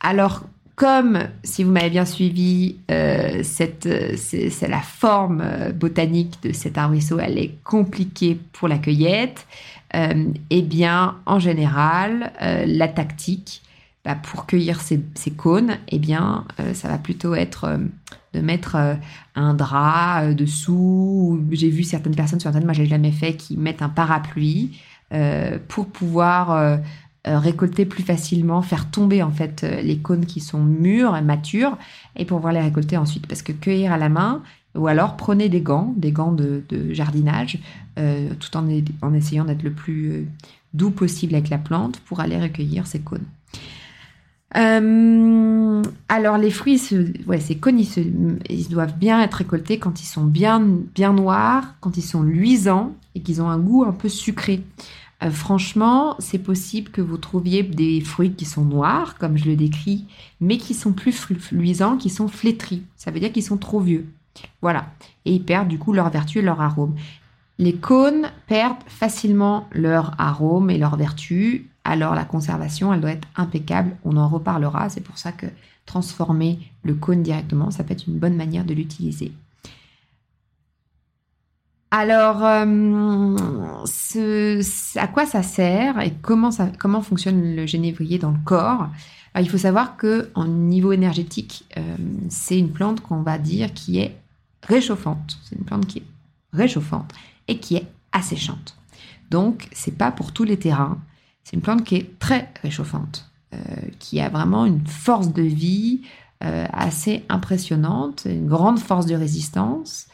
Alors 0.00 0.42
comme 0.74 1.28
si 1.44 1.62
vous 1.62 1.70
m'avez 1.70 1.90
bien 1.90 2.04
suivi, 2.04 2.76
euh, 2.90 3.42
c'est, 3.44 3.86
la 4.66 4.80
forme 4.80 5.42
euh, 5.44 5.70
botanique 5.70 6.42
de 6.42 6.52
cet 6.52 6.76
arbrisseau, 6.76 7.18
elle 7.20 7.38
est 7.38 7.54
compliquée 7.62 8.38
pour 8.52 8.68
la 8.68 8.78
cueillette. 8.78 9.46
Eh 9.94 10.62
bien, 10.62 11.16
en 11.26 11.38
général, 11.38 12.32
la 12.40 12.88
tactique 12.88 13.60
bah, 14.06 14.14
pour 14.14 14.46
cueillir 14.46 14.80
ces, 14.80 15.30
cônes, 15.36 15.76
eh 15.88 15.98
bien, 15.98 16.46
ça 16.72 16.88
va 16.88 16.96
plutôt 16.96 17.34
être 17.34 17.78
de 18.34 18.40
mettre 18.40 18.76
un 19.34 19.54
drap 19.54 20.32
dessous. 20.34 21.44
J'ai 21.50 21.70
vu 21.70 21.82
certaines 21.82 22.14
personnes 22.14 22.40
sur 22.40 22.48
internet, 22.48 22.66
moi 22.66 22.72
j'ai 22.72 22.86
jamais 22.86 23.12
fait, 23.12 23.34
qui 23.34 23.56
mettent 23.56 23.82
un 23.82 23.88
parapluie 23.88 24.78
pour 25.68 25.86
pouvoir 25.86 26.80
euh, 27.28 27.38
récolter 27.38 27.86
plus 27.86 28.02
facilement, 28.02 28.62
faire 28.62 28.90
tomber 28.90 29.22
en 29.22 29.30
fait 29.30 29.62
euh, 29.62 29.80
les 29.80 29.98
cônes 29.98 30.26
qui 30.26 30.40
sont 30.40 30.58
mûrs 30.58 31.16
et 31.16 31.22
matures 31.22 31.78
et 32.16 32.24
pouvoir 32.24 32.52
les 32.52 32.60
récolter 32.60 32.96
ensuite. 32.96 33.28
Parce 33.28 33.42
que 33.42 33.52
cueillir 33.52 33.92
à 33.92 33.96
la 33.96 34.08
main, 34.08 34.42
ou 34.74 34.88
alors 34.88 35.16
prenez 35.16 35.48
des 35.48 35.60
gants, 35.60 35.94
des 35.96 36.10
gants 36.10 36.32
de, 36.32 36.64
jardinage, 36.90 37.60
euh, 38.00 38.30
tout 38.40 38.56
en 38.56 39.14
essayant 39.14 39.44
d'être 39.44 39.62
le 39.62 39.70
plus 39.70 40.26
doux 40.74 40.90
possible 40.90 41.36
avec 41.36 41.48
la 41.48 41.58
plante 41.58 42.00
pour 42.00 42.18
aller 42.18 42.40
recueillir 42.40 42.88
ces 42.88 42.98
cônes. 42.98 43.26
Alors 44.54 46.38
les 46.38 46.50
fruits, 46.50 46.80
ouais, 47.26 47.40
ces 47.40 47.56
cônes, 47.56 47.80
ils, 47.80 48.68
doivent 48.68 48.96
bien 48.98 49.22
être 49.22 49.34
récoltés 49.34 49.78
quand 49.78 50.00
ils 50.02 50.06
sont 50.06 50.24
bien, 50.24 50.60
bien 50.60 51.12
noirs, 51.12 51.74
quand 51.80 51.96
ils 51.96 52.02
sont 52.02 52.22
luisants 52.22 52.94
et 53.14 53.20
qu'ils 53.20 53.40
ont 53.40 53.48
un 53.48 53.58
goût 53.58 53.84
un 53.84 53.92
peu 53.92 54.08
sucré. 54.08 54.62
euh, 55.22 55.30
franchement, 55.30 56.16
c'est 56.18 56.38
possible 56.38 56.90
que 56.90 57.00
vous 57.00 57.16
trouviez 57.16 57.62
des 57.62 58.00
fruits 58.00 58.34
qui 58.34 58.44
sont 58.44 58.64
noirs, 58.64 59.16
comme 59.18 59.38
je 59.38 59.46
le 59.46 59.56
décris, 59.56 60.06
mais 60.40 60.58
qui 60.58 60.74
sont 60.74 60.92
plus 60.92 61.28
luisants, 61.50 61.96
qui 61.96 62.10
sont 62.10 62.28
flétris. 62.28 62.82
Ça 62.96 63.10
veut 63.10 63.20
dire 63.20 63.32
qu'ils 63.32 63.42
sont 63.42 63.58
trop 63.58 63.80
vieux. 63.80 64.06
Voilà. 64.60 64.86
Et 65.24 65.32
ils 65.32 65.44
perdent 65.44 65.68
du 65.68 65.78
coup 65.78 65.92
leur 65.92 66.10
vertu 66.10 66.40
et 66.40 66.42
leur 66.42 66.60
arôme. 66.60 66.94
Les 67.58 67.74
cônes 67.74 68.30
perdent 68.46 68.82
facilement 68.86 69.68
leur 69.72 70.14
arôme 70.18 70.70
et 70.70 70.78
leur 70.78 70.96
vertu, 70.96 71.70
alors 71.84 72.14
la 72.14 72.24
conservation, 72.24 72.92
elle 72.92 73.00
doit 73.00 73.10
être 73.10 73.28
impeccable. 73.36 73.96
On 74.04 74.16
en 74.16 74.28
reparlera. 74.28 74.88
C'est 74.88 75.00
pour 75.00 75.18
ça 75.18 75.32
que 75.32 75.46
transformer 75.86 76.58
le 76.84 76.94
cône 76.94 77.22
directement, 77.22 77.70
ça 77.70 77.84
peut 77.84 77.92
être 77.92 78.06
une 78.06 78.18
bonne 78.18 78.36
manière 78.36 78.64
de 78.64 78.74
l'utiliser. 78.74 79.32
Alors, 81.90 82.42
euh, 82.42 83.36
à 84.96 85.06
quoi 85.08 85.26
ça 85.26 85.42
sert 85.42 86.00
et 86.00 86.14
comment, 86.22 86.50
ça, 86.50 86.70
fonctionne 87.02 87.54
le 87.54 87.66
génévrier 87.66 88.18
dans 88.18 88.30
le 88.30 88.38
corps? 88.44 88.88
Il 89.38 89.48
faut 89.48 89.58
savoir 89.58 89.96
que 89.96 90.30
en 90.34 90.46
niveau 90.46 90.92
énergétique, 90.92 91.66
euh, 91.76 91.96
c'est 92.28 92.58
une 92.58 92.70
plante 92.70 93.00
qu'on 93.00 93.22
va 93.22 93.38
dire 93.38 93.74
qui 93.74 93.98
est 93.98 94.16
réchauffante. 94.62 95.38
C'est 95.44 95.56
une 95.56 95.64
plante 95.64 95.86
qui 95.86 95.98
est 95.98 96.06
réchauffante 96.52 97.12
et 97.48 97.58
qui 97.58 97.76
est 97.76 97.86
asséchante. 98.12 98.76
Donc, 99.30 99.68
c'est 99.72 99.96
pas 99.96 100.12
pour 100.12 100.32
tous 100.32 100.44
les 100.44 100.58
terrains. 100.58 100.98
C'est 101.44 101.56
une 101.56 101.62
plante 101.62 101.84
qui 101.84 101.96
est 101.96 102.18
très 102.18 102.48
réchauffante, 102.62 103.30
euh, 103.54 103.58
qui 103.98 104.20
a 104.20 104.28
vraiment 104.28 104.64
une 104.64 104.86
force 104.86 105.32
de 105.32 105.42
vie 105.42 106.02
assez 106.44 107.22
impressionnante, 107.28 108.26
une 108.28 108.48
grande 108.48 108.80
force 108.80 109.06
de 109.06 109.14
résistance 109.14 110.08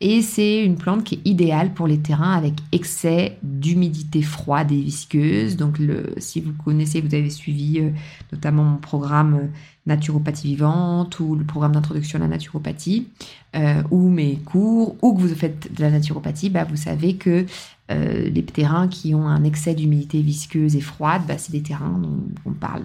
et 0.00 0.22
c'est 0.22 0.62
une 0.62 0.76
plante 0.76 1.04
qui 1.04 1.14
est 1.14 1.28
idéale 1.28 1.72
pour 1.72 1.86
les 1.86 1.98
terrains 1.98 2.32
avec 2.32 2.54
excès 2.72 3.38
d'humidité 3.42 4.22
froide 4.22 4.72
et 4.72 4.80
visqueuse. 4.80 5.56
Donc, 5.56 5.78
si 6.18 6.40
vous 6.40 6.52
connaissez, 6.64 7.00
vous 7.00 7.14
avez 7.14 7.30
suivi 7.30 7.78
euh, 7.78 7.90
notamment 8.32 8.64
mon 8.64 8.76
programme 8.76 9.34
euh, 9.34 9.46
Naturopathie 9.86 10.48
vivante 10.48 11.20
ou 11.20 11.34
le 11.34 11.44
programme 11.44 11.72
d'introduction 11.72 12.18
à 12.18 12.22
la 12.22 12.28
naturopathie 12.28 13.08
euh, 13.54 13.82
ou 13.90 14.08
mes 14.08 14.36
cours 14.36 14.96
ou 15.02 15.14
que 15.14 15.20
vous 15.20 15.34
faites 15.34 15.74
de 15.74 15.82
la 15.82 15.90
naturopathie, 15.90 16.50
bah, 16.50 16.64
vous 16.64 16.76
savez 16.76 17.16
que 17.16 17.44
les 17.90 18.44
terrains 18.44 18.88
qui 18.88 19.14
ont 19.14 19.26
un 19.28 19.44
excès 19.44 19.74
d'humidité 19.74 20.22
visqueuse 20.22 20.74
et 20.74 20.80
froide, 20.80 21.22
bah, 21.28 21.38
c'est 21.38 21.52
des 21.52 21.62
terrains 21.62 21.98
dont 22.02 22.18
on 22.46 22.52
parle 22.52 22.84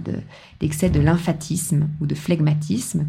d'excès 0.59 0.89
de, 0.89 0.99
de 0.99 1.03
lymphatisme 1.03 1.87
ou 2.01 2.05
de 2.05 2.15
phlegmatisme. 2.15 3.05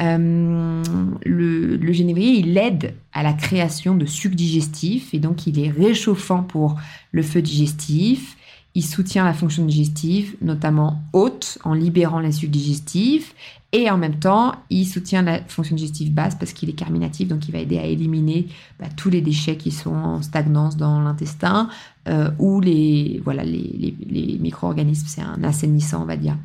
Euh, 0.00 0.82
le, 1.24 1.76
le, 1.76 1.92
génévrier, 1.92 2.38
il 2.38 2.56
aide 2.56 2.94
à 3.12 3.22
la 3.22 3.32
création 3.34 3.94
de 3.94 4.06
sucs 4.06 4.34
digestifs 4.34 5.12
et 5.12 5.18
donc 5.18 5.46
il 5.46 5.60
est 5.60 5.70
réchauffant 5.70 6.42
pour 6.42 6.76
le 7.12 7.22
feu 7.22 7.42
digestif. 7.42 8.36
Il 8.74 8.84
soutient 8.84 9.24
la 9.24 9.34
fonction 9.34 9.64
digestive, 9.66 10.36
notamment 10.40 11.02
haute, 11.12 11.58
en 11.62 11.74
libérant 11.74 12.20
les 12.20 12.32
sucs 12.32 12.50
digestifs. 12.50 13.34
Et 13.72 13.90
en 13.90 13.96
même 13.96 14.18
temps, 14.18 14.54
il 14.68 14.86
soutient 14.86 15.22
la 15.22 15.42
fonction 15.44 15.76
digestive 15.76 16.12
basse 16.12 16.34
parce 16.34 16.52
qu'il 16.52 16.68
est 16.68 16.74
carminatif, 16.74 17.28
donc 17.28 17.48
il 17.48 17.52
va 17.52 17.58
aider 17.58 17.78
à 17.78 17.86
éliminer 17.86 18.48
bah, 18.78 18.86
tous 18.96 19.08
les 19.08 19.22
déchets 19.22 19.56
qui 19.56 19.70
sont 19.70 19.94
en 19.94 20.22
stagnance 20.22 20.76
dans 20.76 21.00
l'intestin 21.00 21.68
euh, 22.08 22.30
ou 22.38 22.60
les, 22.60 23.20
voilà, 23.24 23.44
les, 23.44 23.94
les, 24.08 24.38
micro-organismes. 24.38 25.06
C'est 25.06 25.22
un 25.22 25.42
assainissant, 25.42 26.02
on 26.02 26.06
va 26.06 26.16
dire. 26.16 26.36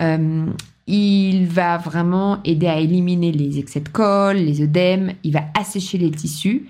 Euh, 0.00 0.46
il 0.86 1.46
va 1.46 1.78
vraiment 1.78 2.42
aider 2.44 2.66
à 2.66 2.78
éliminer 2.78 3.32
les 3.32 3.58
excès 3.58 3.80
de 3.80 3.88
colle, 3.88 4.36
les 4.36 4.62
œdèmes. 4.62 5.12
Il 5.22 5.32
va 5.32 5.44
assécher 5.54 5.98
les 5.98 6.10
tissus 6.10 6.66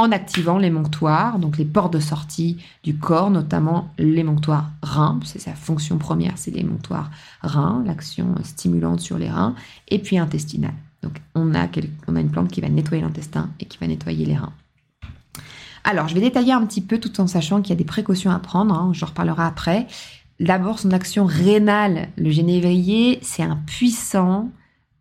en 0.00 0.12
activant 0.12 0.58
les 0.58 0.70
monctoires, 0.70 1.38
donc 1.38 1.58
les 1.58 1.64
portes 1.64 1.92
de 1.92 2.00
sortie 2.00 2.58
du 2.82 2.96
corps, 2.96 3.30
notamment 3.30 3.92
les 3.98 4.24
monctoires 4.24 4.70
reins. 4.82 5.20
C'est 5.24 5.40
sa 5.40 5.54
fonction 5.54 5.98
première, 5.98 6.32
c'est 6.36 6.50
les 6.50 6.64
monctoires 6.64 7.10
reins, 7.42 7.82
l'action 7.86 8.34
stimulante 8.42 9.00
sur 9.00 9.18
les 9.18 9.30
reins, 9.30 9.54
et 9.88 9.98
puis 9.98 10.18
intestinale. 10.18 10.74
Donc 11.02 11.20
on 11.34 11.54
a, 11.54 11.66
on 12.08 12.16
a 12.16 12.20
une 12.20 12.30
plante 12.30 12.50
qui 12.50 12.60
va 12.60 12.68
nettoyer 12.68 13.02
l'intestin 13.02 13.50
et 13.60 13.66
qui 13.66 13.78
va 13.78 13.86
nettoyer 13.86 14.24
les 14.24 14.36
reins. 14.36 14.52
Alors, 15.84 16.08
je 16.08 16.14
vais 16.14 16.20
détailler 16.20 16.52
un 16.52 16.64
petit 16.66 16.82
peu 16.82 16.98
tout 16.98 17.20
en 17.20 17.26
sachant 17.26 17.62
qu'il 17.62 17.70
y 17.70 17.72
a 17.72 17.76
des 17.76 17.84
précautions 17.84 18.30
à 18.30 18.38
prendre, 18.38 18.74
hein, 18.74 18.90
je 18.92 19.04
reparlerai 19.04 19.42
après. 19.42 19.86
D'abord, 20.38 20.78
son 20.78 20.90
action 20.90 21.24
rénale. 21.24 22.08
Le 22.16 22.30
génévrier, 22.30 23.18
c'est 23.22 23.42
un 23.42 23.56
puissant 23.56 24.50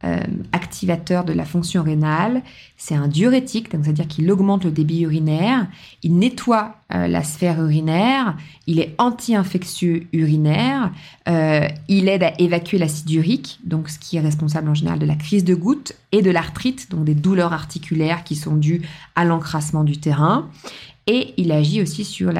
euh, 0.05 0.21
activateur 0.53 1.25
de 1.25 1.33
la 1.33 1.43
fonction 1.43 1.83
rénale. 1.83 2.41
C'est 2.77 2.95
un 2.95 3.09
diurétique, 3.09 3.67
c'est-à-dire 3.69 4.07
qu'il 4.07 4.31
augmente 4.31 4.63
le 4.63 4.71
débit 4.71 5.01
urinaire. 5.01 5.67
Il 6.03 6.17
nettoie 6.17 6.77
euh, 6.93 7.07
la 7.07 7.21
sphère 7.21 7.61
urinaire. 7.61 8.37
Il 8.65 8.79
est 8.79 8.95
anti-infectieux 8.97 10.07
urinaire. 10.13 10.93
Euh, 11.27 11.67
il 11.89 12.07
aide 12.07 12.23
à 12.23 12.31
évacuer 12.39 12.77
l'acide 12.77 13.11
urique, 13.11 13.59
donc 13.65 13.89
ce 13.89 13.99
qui 13.99 14.15
est 14.15 14.21
responsable 14.21 14.69
en 14.69 14.73
général 14.73 14.99
de 14.99 15.05
la 15.05 15.15
crise 15.15 15.43
de 15.43 15.53
goutte 15.53 15.91
et 16.13 16.21
de 16.21 16.31
l'arthrite, 16.31 16.89
donc 16.89 17.03
des 17.03 17.15
douleurs 17.15 17.51
articulaires 17.51 18.23
qui 18.23 18.37
sont 18.37 18.55
dues 18.55 18.83
à 19.17 19.25
l'encrassement 19.25 19.83
du 19.83 19.97
terrain. 19.97 20.47
Et 21.07 21.33
il 21.35 21.51
agit 21.51 21.81
aussi 21.81 22.05
sur 22.05 22.31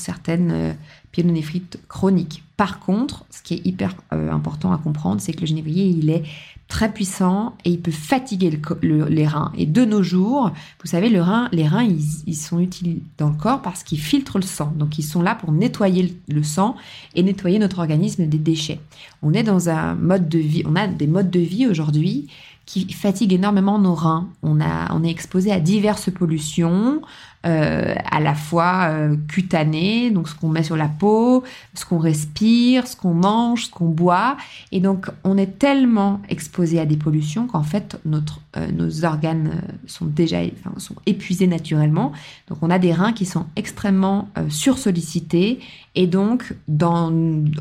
certaines 0.00 0.74
pyélonéphrite 1.12 1.78
chronique. 1.88 2.42
Par 2.56 2.80
contre, 2.80 3.24
ce 3.30 3.42
qui 3.42 3.54
est 3.54 3.66
hyper 3.66 3.94
euh, 4.12 4.30
important 4.30 4.72
à 4.72 4.78
comprendre, 4.78 5.20
c'est 5.20 5.32
que 5.32 5.40
le 5.40 5.46
génévrier, 5.46 5.84
il 5.84 6.10
est 6.10 6.22
très 6.68 6.90
puissant 6.90 7.54
et 7.66 7.70
il 7.70 7.80
peut 7.80 7.90
fatiguer 7.90 8.58
les 8.82 9.26
reins. 9.26 9.52
Et 9.58 9.66
de 9.66 9.84
nos 9.84 10.02
jours, 10.02 10.52
vous 10.82 10.86
savez, 10.88 11.10
les 11.10 11.20
reins, 11.20 11.50
ils, 11.52 12.34
sont 12.34 12.60
utiles 12.60 13.00
dans 13.18 13.28
le 13.28 13.36
corps 13.36 13.60
parce 13.60 13.82
qu'ils 13.82 14.00
filtrent 14.00 14.38
le 14.38 14.44
sang. 14.44 14.72
Donc, 14.76 14.98
ils 14.98 15.02
sont 15.02 15.20
là 15.20 15.34
pour 15.34 15.52
nettoyer 15.52 16.16
le, 16.28 16.42
sang 16.42 16.76
et 17.14 17.22
nettoyer 17.22 17.58
notre 17.58 17.80
organisme 17.80 18.26
des 18.26 18.38
déchets. 18.38 18.80
On 19.20 19.34
est 19.34 19.42
dans 19.42 19.68
un 19.68 19.94
mode 19.96 20.30
de 20.30 20.38
vie, 20.38 20.62
on 20.66 20.74
a 20.74 20.86
des 20.86 21.06
modes 21.06 21.30
de 21.30 21.40
vie 21.40 21.66
aujourd'hui 21.66 22.28
qui 22.66 22.92
fatiguent 22.92 23.34
énormément 23.34 23.78
nos 23.78 23.94
reins. 23.94 24.28
On, 24.42 24.60
a, 24.60 24.92
on 24.94 25.02
est 25.04 25.10
exposé 25.10 25.50
à 25.52 25.60
diverses 25.60 26.10
pollutions, 26.10 27.02
euh, 27.44 27.96
à 28.08 28.20
la 28.20 28.36
fois 28.36 28.84
euh, 28.90 29.16
cutanées, 29.26 30.12
donc 30.12 30.28
ce 30.28 30.34
qu'on 30.36 30.48
met 30.48 30.62
sur 30.62 30.76
la 30.76 30.86
peau, 30.86 31.42
ce 31.74 31.84
qu'on 31.84 31.98
respire, 31.98 32.86
ce 32.86 32.94
qu'on 32.94 33.14
mange, 33.14 33.66
ce 33.66 33.70
qu'on 33.70 33.88
boit. 33.88 34.36
Et 34.70 34.78
donc, 34.78 35.08
on 35.24 35.36
est 35.36 35.58
tellement 35.58 36.20
exposé 36.28 36.78
à 36.78 36.86
des 36.86 36.96
pollutions 36.96 37.48
qu'en 37.48 37.64
fait, 37.64 37.98
notre, 38.04 38.40
euh, 38.56 38.70
nos 38.70 39.04
organes 39.04 39.60
sont 39.88 40.06
déjà 40.06 40.38
sont 40.76 40.94
épuisés 41.04 41.48
naturellement. 41.48 42.12
Donc, 42.48 42.58
on 42.62 42.70
a 42.70 42.78
des 42.78 42.92
reins 42.92 43.12
qui 43.12 43.26
sont 43.26 43.46
extrêmement 43.56 44.28
sursollicités. 44.48 45.58
Et 45.96 46.06
donc, 46.06 46.54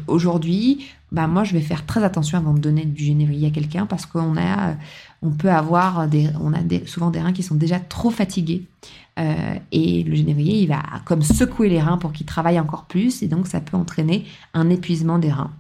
aujourd'hui, 0.06 0.86
bah 1.12 1.28
moi, 1.28 1.44
je 1.44 1.54
vais 1.54 1.62
faire 1.62 1.86
très 1.86 2.04
attention 2.04 2.38
avant 2.38 2.54
de 2.54 2.60
donner 2.60 2.86
du 2.86 3.04
génévrier 3.04 3.48
à 3.48 3.52
quelqu'un 3.52 3.86
parce 3.86 4.06
qu'on 4.06 4.38
a, 4.38 4.76
on 5.22 5.30
peut 5.30 5.52
avoir 5.52 6.08
souvent 6.86 7.10
des 7.10 7.20
reins 7.20 7.34
qui 7.34 7.44
sont 7.44 7.56
déjà 7.56 7.80
trop 7.80 8.12
fatigués. 8.12 8.64
Euh, 9.20 9.56
et 9.74 10.04
le 10.04 10.16
génévrier, 10.16 10.62
il 10.62 10.68
va 10.68 10.82
comme 11.04 11.22
secouer 11.22 11.70
les 11.70 11.82
reins 11.82 11.98
pour 11.98 12.14
qu'ils 12.14 12.26
travaillent 12.26 12.60
encore 12.60 12.86
plus, 12.86 13.24
et 13.24 13.28
donc 13.28 13.48
ça 13.48 13.60
peut 13.60 13.76
entraîner 13.76 14.26
un 14.54 14.70
épuisement 14.70 15.20
des 15.20 15.32
reins. 15.32 15.52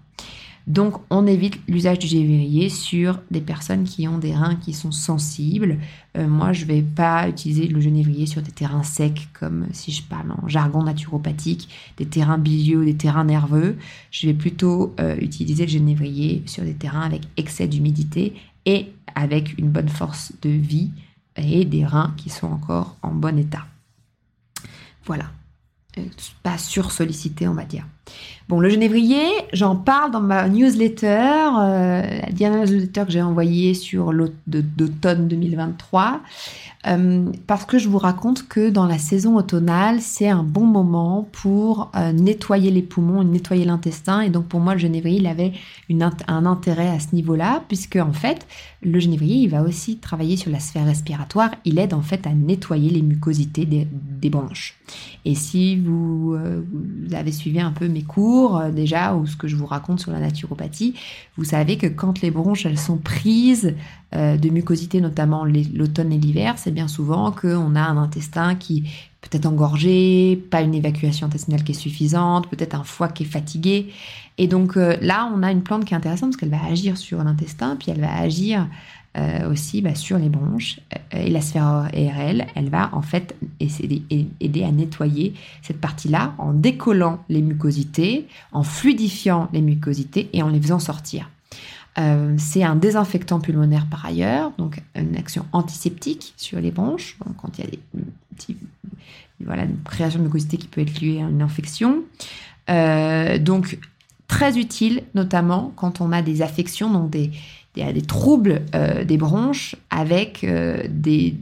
Donc 0.67 0.95
on 1.09 1.25
évite 1.25 1.59
l'usage 1.67 1.99
du 1.99 2.07
génévrier 2.07 2.69
sur 2.69 3.19
des 3.31 3.41
personnes 3.41 3.83
qui 3.83 4.07
ont 4.07 4.17
des 4.17 4.35
reins 4.35 4.55
qui 4.55 4.73
sont 4.73 4.91
sensibles. 4.91 5.79
Euh, 6.17 6.27
moi, 6.27 6.53
je 6.53 6.63
ne 6.63 6.67
vais 6.67 6.81
pas 6.81 7.27
utiliser 7.27 7.67
le 7.67 7.81
genévrier 7.81 8.25
sur 8.25 8.41
des 8.41 8.51
terrains 8.51 8.83
secs, 8.83 9.27
comme 9.33 9.67
si 9.71 9.91
je 9.91 10.03
parle 10.03 10.31
en 10.31 10.47
jargon 10.47 10.83
naturopathique, 10.83 11.69
des 11.97 12.05
terrains 12.05 12.37
bilieux, 12.37 12.85
des 12.85 12.95
terrains 12.95 13.23
nerveux. 13.23 13.77
Je 14.11 14.27
vais 14.27 14.33
plutôt 14.33 14.93
euh, 14.99 15.15
utiliser 15.19 15.65
le 15.65 15.71
genévrier 15.71 16.43
sur 16.45 16.63
des 16.63 16.75
terrains 16.75 17.01
avec 17.01 17.23
excès 17.37 17.67
d'humidité 17.67 18.33
et 18.65 18.87
avec 19.15 19.57
une 19.57 19.69
bonne 19.69 19.89
force 19.89 20.33
de 20.41 20.49
vie 20.49 20.91
et 21.37 21.65
des 21.65 21.85
reins 21.85 22.13
qui 22.17 22.29
sont 22.29 22.47
encore 22.47 22.97
en 23.01 23.11
bon 23.11 23.37
état. 23.37 23.65
Voilà. 25.05 25.31
Euh, 25.97 26.05
pas 26.43 26.57
sursollicité, 26.57 27.47
on 27.47 27.53
va 27.53 27.65
dire. 27.65 27.85
Bon, 28.51 28.59
le 28.59 28.67
genévrier, 28.67 29.23
j'en 29.53 29.77
parle 29.77 30.11
dans 30.11 30.19
ma 30.19 30.49
newsletter, 30.49 31.05
euh, 31.07 32.01
la 32.01 32.31
dernière 32.33 32.65
newsletter 32.65 33.05
que 33.05 33.11
j'ai 33.13 33.21
envoyée 33.21 33.73
sur 33.73 34.11
l'automne 34.11 35.29
2023. 35.29 36.19
Euh, 36.87 37.31
parce 37.45 37.65
que 37.65 37.77
je 37.77 37.87
vous 37.87 37.99
raconte 37.99 38.47
que 38.47 38.69
dans 38.69 38.87
la 38.87 38.97
saison 38.97 39.35
automnale, 39.37 40.01
c'est 40.01 40.29
un 40.29 40.43
bon 40.43 40.65
moment 40.65 41.27
pour 41.31 41.91
euh, 41.95 42.11
nettoyer 42.11 42.71
les 42.71 42.81
poumons, 42.81 43.23
nettoyer 43.23 43.65
l'intestin. 43.65 44.21
Et 44.21 44.29
donc 44.29 44.45
pour 44.47 44.59
moi, 44.59 44.73
le 44.73 44.79
genévrier, 44.79 45.19
il 45.19 45.27
avait 45.27 45.53
un 46.27 46.45
intérêt 46.45 46.89
à 46.89 46.99
ce 46.99 47.13
niveau-là, 47.13 47.63
puisque 47.67 47.97
en 47.97 48.13
fait, 48.13 48.47
le 48.81 48.99
genévrier, 48.99 49.35
il 49.35 49.49
va 49.49 49.61
aussi 49.61 49.97
travailler 49.97 50.37
sur 50.37 50.51
la 50.51 50.59
sphère 50.59 50.85
respiratoire. 50.85 51.51
Il 51.65 51.77
aide 51.77 51.93
en 51.93 52.01
fait 52.01 52.25
à 52.25 52.33
nettoyer 52.33 52.89
les 52.89 53.01
mucosités 53.01 53.65
des, 53.65 54.29
branches. 54.29 54.75
Et 55.25 55.35
si 55.35 55.75
vous, 55.75 56.35
euh, 56.35 56.61
avez 57.11 57.31
suivi 57.31 57.59
un 57.59 57.71
peu 57.71 57.87
mes 57.89 58.03
cours 58.03 58.61
déjà, 58.73 59.13
ou 59.15 59.27
ce 59.27 59.35
que 59.35 59.47
je 59.47 59.55
vous 59.55 59.65
raconte 59.65 59.99
sur 59.99 60.11
la 60.11 60.19
naturopathie, 60.19 60.93
vous 61.37 61.43
savez 61.43 61.77
que 61.77 61.87
quand 61.87 62.21
les 62.21 62.31
bronches, 62.31 62.65
elles 62.65 62.79
sont 62.79 62.97
prises 62.97 63.75
de 64.13 64.49
mucosité, 64.49 64.99
notamment 64.99 65.45
l'automne 65.45 66.11
et 66.11 66.17
l'hiver, 66.17 66.55
c'est 66.57 66.70
bien 66.71 66.87
souvent 66.87 67.31
qu'on 67.31 67.75
a 67.75 67.81
un 67.81 67.97
intestin 67.97 68.55
qui 68.55 68.85
peut-être 69.21 69.45
engorgé, 69.45 70.35
pas 70.49 70.61
une 70.61 70.73
évacuation 70.73 71.27
intestinale 71.27 71.63
qui 71.63 71.71
est 71.71 71.75
suffisante, 71.75 72.49
peut-être 72.49 72.75
un 72.75 72.83
foie 72.83 73.07
qui 73.07 73.23
est 73.23 73.27
fatigué. 73.27 73.91
Et 74.37 74.47
donc 74.47 74.77
euh, 74.77 74.97
là, 75.01 75.31
on 75.33 75.43
a 75.43 75.51
une 75.51 75.61
plante 75.61 75.85
qui 75.85 75.93
est 75.93 75.97
intéressante 75.97 76.31
parce 76.31 76.37
qu'elle 76.37 76.49
va 76.49 76.65
agir 76.65 76.97
sur 76.97 77.23
l'intestin, 77.23 77.75
puis 77.75 77.91
elle 77.91 78.01
va 78.01 78.13
agir 78.13 78.67
euh, 79.17 79.51
aussi 79.51 79.81
bah, 79.81 79.93
sur 79.93 80.17
les 80.17 80.29
bronches 80.29 80.79
euh, 81.13 81.23
et 81.25 81.29
la 81.29 81.41
sphère 81.41 81.65
ARL. 81.65 82.47
Elle 82.55 82.69
va 82.69 82.89
en 82.93 83.01
fait 83.01 83.35
essayer, 83.59 84.03
aider 84.39 84.63
à 84.63 84.71
nettoyer 84.71 85.33
cette 85.61 85.79
partie-là 85.79 86.33
en 86.37 86.53
décollant 86.53 87.23
les 87.29 87.41
mucosités, 87.41 88.27
en 88.51 88.63
fluidifiant 88.63 89.49
les 89.53 89.61
mucosités 89.61 90.29
et 90.33 90.41
en 90.41 90.49
les 90.49 90.59
faisant 90.59 90.79
sortir. 90.79 91.29
C'est 92.37 92.63
un 92.63 92.75
désinfectant 92.75 93.39
pulmonaire 93.39 93.85
par 93.87 94.05
ailleurs, 94.05 94.51
donc 94.57 94.81
une 94.95 95.17
action 95.17 95.45
antiseptique 95.51 96.33
sur 96.37 96.59
les 96.59 96.71
bronches, 96.71 97.17
quand 97.37 97.57
il 97.57 97.65
y 97.65 97.67
a 97.67 97.69
des 97.69 97.79
une 99.59 99.77
création 99.83 100.19
de 100.19 100.25
mucosité 100.25 100.57
qui 100.57 100.67
peut 100.67 100.81
être 100.81 100.99
liée 101.01 101.21
à 101.21 101.29
une 101.29 101.41
infection. 101.41 102.03
Euh, 102.69 103.37
donc, 103.37 103.77
très 104.27 104.57
utile, 104.57 105.03
notamment 105.15 105.73
quand 105.75 106.01
on 106.01 106.11
a 106.11 106.21
des 106.21 106.41
affections, 106.41 106.91
donc 106.91 107.09
des, 107.09 107.31
des, 107.75 108.01
troubles 108.01 108.61
euh, 108.75 109.05
des 109.05 109.17
bronches 109.17 109.75
avec 109.89 110.43
euh, 110.43 110.83
des, 110.89 111.35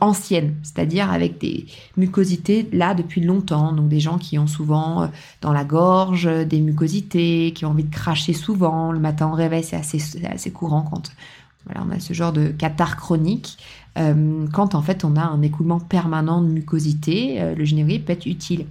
anciennes, 0.00 0.54
c'est-à-dire 0.62 1.10
avec 1.10 1.38
des 1.38 1.66
mucosités 1.96 2.68
là 2.72 2.94
depuis 2.94 3.20
longtemps. 3.20 3.72
Donc, 3.72 3.88
des 3.88 4.00
gens 4.00 4.18
qui 4.18 4.38
ont 4.38 4.46
souvent 4.46 5.10
dans 5.40 5.52
la 5.52 5.64
gorge 5.64 6.28
des 6.46 6.60
mucosités, 6.60 7.52
qui 7.54 7.64
ont 7.64 7.70
envie 7.70 7.84
de 7.84 7.94
cracher 7.94 8.32
souvent. 8.32 8.92
Le 8.92 9.00
matin 9.00 9.28
au 9.28 9.34
réveil, 9.34 9.64
c'est 9.64 9.76
assez, 9.76 10.00
assez 10.26 10.50
courant 10.50 10.82
quand 10.82 11.10
on 11.74 11.90
a 11.90 12.00
ce 12.00 12.12
genre 12.12 12.32
de 12.32 12.48
cathare 12.48 12.96
chronique. 12.96 13.58
Euh, 13.98 14.46
quand 14.52 14.74
en 14.74 14.82
fait 14.82 15.04
on 15.04 15.16
a 15.16 15.22
un 15.22 15.42
écoulement 15.42 15.80
permanent 15.80 16.42
de 16.42 16.48
mucosité, 16.48 17.40
euh, 17.40 17.54
le 17.54 17.64
génévrier 17.64 17.98
peut 17.98 18.12
être 18.12 18.26
utile. 18.26 18.66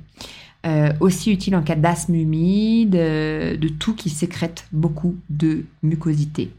Euh, 0.66 0.94
aussi 1.02 1.32
utile 1.32 1.58
en 1.58 1.62
cas 1.62 1.76
d'asthme 1.76 2.16
humide, 2.16 2.92
de 2.92 3.68
tout 3.68 3.96
qui 3.96 4.10
sécrète 4.10 4.66
beaucoup 4.72 5.18
de 5.30 5.66
mucosité. 5.82 6.52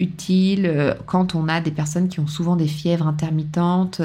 Utile 0.00 0.96
quand 1.06 1.34
on 1.34 1.48
a 1.48 1.60
des 1.60 1.72
personnes 1.72 2.08
qui 2.08 2.20
ont 2.20 2.28
souvent 2.28 2.54
des 2.54 2.68
fièvres 2.68 3.08
intermittentes, 3.08 4.00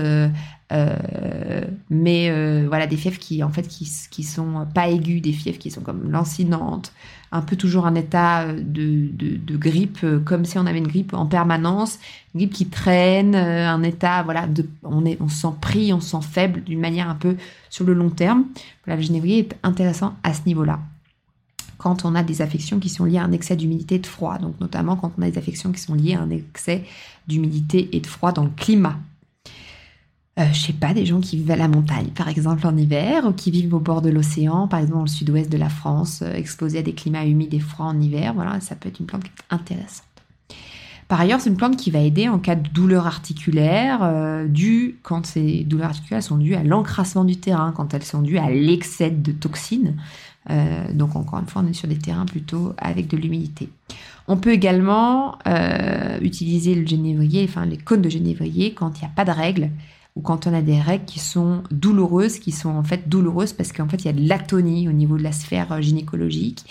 mais 1.90 2.66
voilà 2.66 2.88
des 2.88 2.98
fièvres 2.98 3.20
qui 3.20 3.44
en 3.44 3.50
fait 3.50 3.68
qui, 3.68 4.24
sont 4.24 4.66
pas 4.74 4.90
aiguës, 4.90 5.22
des 5.22 5.34
fièvres 5.34 5.60
qui 5.60 5.70
sont 5.70 5.82
comme 5.82 6.10
lancinantes, 6.10 6.92
un 7.34 7.42
peu 7.42 7.56
toujours 7.56 7.88
un 7.88 7.96
état 7.96 8.44
euh, 8.44 8.60
de, 8.64 9.58
grippe, 9.58 9.98
euh, 10.04 10.20
comme 10.20 10.46
si 10.46 10.60
on 10.60 10.68
avait 10.68 10.78
une 10.78 10.88
grippe 10.88 11.14
en 11.14 11.26
permanence, 11.26 11.98
une 12.34 12.42
grippe 12.42 12.54
qui 12.54 12.68
traîne, 12.68 13.34
euh, 13.34 13.68
un 13.68 13.82
état, 13.82 14.22
voilà, 14.22 14.46
de, 14.46 14.70
on, 14.84 15.04
est, 15.04 15.18
on 15.20 15.28
se 15.28 15.42
sent 15.42 15.54
pris, 15.60 15.92
on 15.94 16.00
se 16.00 16.12
sent 16.12 16.26
faible 16.30 16.64
d'une 16.64 16.80
manière 16.80 17.10
un 17.10 17.16
peu 17.16 17.36
sur 17.72 17.86
le 17.86 17.94
long 17.94 18.12
terme. 18.12 18.46
Voilà, 18.86 18.98
le 19.02 19.06
génévrier 19.06 19.40
est 19.40 19.56
intéressant 19.64 20.14
à 20.22 20.34
ce 20.34 20.42
niveau-là. 20.46 20.80
Quand 21.84 22.06
on 22.06 22.16
a 22.16 22.24
des 22.24 22.42
affections 22.42 22.80
qui 22.80 22.88
sont 22.88 23.04
liées 23.04 23.18
à 23.18 23.25
un 23.25 23.34
excès 23.34 23.58
d'humidité 23.58 23.96
et 23.96 24.00
de 24.00 24.08
froid, 24.08 24.38
donc 24.38 24.58
notamment 24.62 24.96
quand 24.96 25.12
on 25.18 25.22
a 25.22 25.30
des 25.30 25.38
affections 25.38 25.70
qui 25.74 25.82
sont 25.82 25.96
liées 25.96 26.13
à 26.13 26.22
un 26.22 26.30
excès 26.30 26.86
d'humidité 27.28 27.90
et 27.92 28.00
de 28.00 28.08
froid 28.08 28.32
dans 28.32 28.46
le 28.46 28.52
climat, 28.56 28.98
euh, 30.40 30.46
je 30.54 30.62
sais 30.62 30.72
pas, 30.72 30.94
des 30.94 31.06
gens 31.06 31.20
qui 31.20 31.36
vivent 31.36 31.52
à 31.52 31.58
la 31.58 31.68
montagne, 31.68 32.08
par 32.16 32.30
exemple 32.30 32.66
en 32.66 32.78
hiver, 32.78 33.28
ou 33.28 33.34
qui 33.34 33.52
vivent 33.52 33.74
au 33.74 33.82
bord 33.82 34.02
de 34.02 34.10
l'océan, 34.10 34.70
par 34.70 34.80
exemple 34.80 35.00
dans 35.00 35.04
le 35.04 35.10
sud-ouest 35.10 35.52
de 35.52 35.58
la 35.58 35.68
France, 35.68 36.22
euh, 36.22 36.32
exposés 36.34 36.78
à 36.78 36.84
des 36.84 36.94
climats 36.94 37.25
humides 37.25 37.54
et 37.54 37.60
froids 37.60 37.88
en 37.88 38.00
hiver. 38.00 38.34
Voilà, 38.34 38.62
ça 38.62 38.75
peut 38.75 38.88
être 38.88 39.02
une 39.02 39.06
plante 39.06 39.25
intéressante. 39.50 40.06
Par 41.10 41.20
ailleurs, 41.20 41.42
c'est 41.42 41.50
une 41.50 41.58
plante 41.58 41.75
qui 41.75 41.92
va 41.92 42.00
aider 42.00 42.30
en 42.30 42.40
cas 42.40 42.56
de 42.56 42.70
douleurs 42.70 43.08
articulaires, 43.08 44.00
euh, 44.04 44.48
quand 45.02 45.25
ces 45.25 45.66
douleurs 45.66 45.90
articulaires 45.90 46.24
sont 46.24 46.38
dues 46.38 46.56
à 46.56 46.63
l'encrassement 46.63 47.25
du 47.25 47.36
terrain, 47.36 47.74
quand 47.75 47.94
elles 47.94 48.04
sont 48.04 48.22
dues 48.22 48.38
à 48.38 48.50
l'excès 48.50 49.12
de 49.12 49.34
toxines. 49.34 49.98
Euh, 50.50 50.92
donc 50.94 51.16
encore 51.16 51.40
une 51.40 51.48
fois, 51.48 51.64
on 51.66 51.70
est 51.70 51.74
sur 51.74 51.88
des 51.88 51.98
terrains 51.98 52.26
plutôt 52.26 52.74
avec 52.78 53.08
de 53.08 53.18
l'humidité. 53.18 53.70
On 54.28 54.38
peut 54.38 54.52
également 54.52 55.38
utiliser 56.22 56.76
le 56.76 56.88
génévrier, 56.88 57.46
enfin 57.48 57.66
les 57.66 57.78
cônes 57.78 58.02
de 58.02 58.10
génévrier 58.10 58.74
quand 58.74 58.98
il 58.98 59.02
n'y 59.02 59.08
a 59.08 59.12
pas 59.14 59.25
de 59.25 59.32
règles 59.32 59.70
ou 60.16 60.22
quand 60.22 60.46
on 60.46 60.53
a 60.53 60.62
des 60.62 60.79
règles 60.79 61.06
qui 61.06 61.20
sont 61.20 61.64
douloureuses, 61.72 62.38
qui 62.40 62.51
sont 62.51 62.70
en 62.70 62.84
fait 62.84 63.10
douloureuses 63.10 63.53
parce 63.53 63.72
qu'en 63.72 63.88
fait 63.88 64.03
il 64.03 64.06
y 64.06 64.10
a 64.10 64.14
de 64.14 64.27
l'atonie 64.27 64.88
au 64.88 64.92
niveau 64.92 65.18
de 65.18 65.24
la 65.24 65.32
sphère 65.32 65.72
euh, 65.72 65.82
gynécologique. 65.82 66.66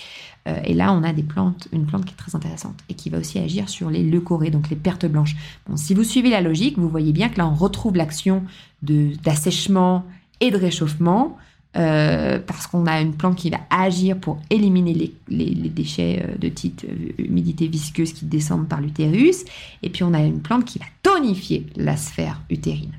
Euh, 0.48 0.56
et 0.64 0.74
là, 0.74 0.92
on 0.92 1.04
a 1.04 1.12
des 1.12 1.22
plantes, 1.22 1.68
une 1.72 1.86
plante 1.86 2.04
qui 2.04 2.14
est 2.14 2.16
très 2.16 2.34
intéressante 2.34 2.76
et 2.88 2.94
qui 2.94 3.10
va 3.10 3.18
aussi 3.18 3.38
agir 3.38 3.68
sur 3.68 3.90
les 3.90 4.02
leucorrhées, 4.02 4.50
donc 4.50 4.70
les 4.70 4.76
pertes 4.76 5.06
blanches. 5.06 5.36
Si 5.76 5.94
vous 5.94 6.02
suivez 6.02 6.30
la 6.30 6.40
logique, 6.40 6.78
vous 6.78 6.88
voyez 6.88 7.12
bien 7.12 7.28
que 7.28 7.38
là, 7.38 7.46
on 7.46 7.54
retrouve 7.54 7.94
l'action 7.94 8.42
d'assèchement 8.82 10.04
et 10.40 10.50
de 10.50 10.56
réchauffement. 10.56 11.36
Euh, 11.74 12.38
parce 12.38 12.66
qu'on 12.66 12.86
a 12.86 13.00
une 13.00 13.14
plante 13.14 13.36
qui 13.36 13.48
va 13.48 13.60
agir 13.70 14.18
pour 14.18 14.38
éliminer 14.50 15.14
les, 15.28 15.70
déchets 15.70 16.36
de 16.38 16.48
type 16.50 16.82
humidité 17.16 17.66
visqueuse 17.66 18.12
qui 18.12 18.26
descendent 18.26 18.68
par 18.68 18.80
l'utérus. 18.80 19.44
Et 19.82 19.88
puis 19.88 20.02
on 20.04 20.12
a 20.12 20.20
une 20.20 20.42
plante 20.42 20.66
qui 20.66 20.78
va 20.78 20.84
tonifier 21.02 21.66
la 21.76 21.96
sphère 21.96 22.42
utérine. 22.50 22.92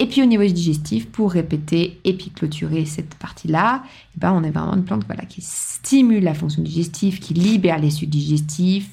Et 0.00 0.06
puis 0.06 0.22
au 0.22 0.24
niveau 0.24 0.42
digestif, 0.44 1.08
pour 1.08 1.30
répéter 1.30 2.00
et 2.04 2.14
puis 2.14 2.30
clôturer 2.30 2.86
cette 2.86 3.14
partie-là, 3.16 3.82
eh 4.16 4.18
ben, 4.18 4.32
on 4.32 4.42
a 4.44 4.50
vraiment 4.50 4.72
une 4.72 4.84
plante 4.84 5.04
voilà, 5.04 5.26
qui 5.26 5.42
stimule 5.42 6.24
la 6.24 6.32
fonction 6.32 6.62
digestive, 6.62 7.18
qui 7.18 7.34
libère 7.34 7.78
les 7.78 7.90
sucs 7.90 8.08
digestifs, 8.08 8.88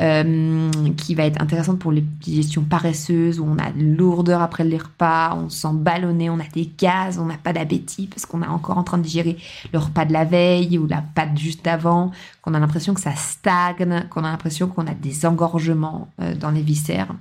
euh, 0.00 0.72
qui 0.96 1.14
va 1.14 1.24
être 1.24 1.40
intéressante 1.40 1.78
pour 1.78 1.92
les 1.92 2.00
digestions 2.00 2.64
paresseuses, 2.64 3.38
où 3.38 3.46
on 3.46 3.56
a 3.58 3.70
de 3.70 3.96
lourdeur 3.96 4.42
après 4.42 4.64
les 4.64 4.78
repas, 4.78 5.36
on 5.36 5.48
se 5.48 5.60
sent 5.60 5.74
ballonné, 5.74 6.28
on 6.30 6.40
a 6.40 6.48
des 6.52 6.68
gaz, 6.76 7.20
on 7.20 7.26
n'a 7.26 7.38
pas 7.38 7.52
d'appétit 7.52 8.08
parce 8.08 8.26
qu'on 8.26 8.42
est 8.42 8.48
encore 8.48 8.76
en 8.76 8.82
train 8.82 8.98
de 8.98 9.04
digérer 9.04 9.36
le 9.72 9.78
repas 9.78 10.04
de 10.04 10.12
la 10.12 10.24
veille 10.24 10.78
ou 10.78 10.88
la 10.88 11.00
pâte 11.00 11.38
juste 11.38 11.68
avant, 11.68 12.10
qu'on 12.42 12.54
a 12.54 12.58
l'impression 12.58 12.92
que 12.92 13.00
ça 13.00 13.14
stagne, 13.14 14.04
qu'on 14.10 14.24
a 14.24 14.32
l'impression 14.32 14.66
qu'on 14.66 14.88
a 14.88 14.94
des 14.94 15.26
engorgements 15.26 16.08
euh, 16.20 16.34
dans 16.34 16.50
les 16.50 16.62
viscères. 16.62 17.14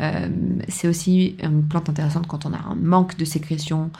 Euh, 0.00 0.28
c'est 0.68 0.86
aussi 0.86 1.34
une 1.42 1.64
plante 1.64 1.88
intéressante 1.88 2.28
quand 2.28 2.46
on 2.46 2.52
a 2.52 2.58
un 2.58 2.76
manque 2.76 3.16
de 3.16 3.24
sécrétion 3.24 3.90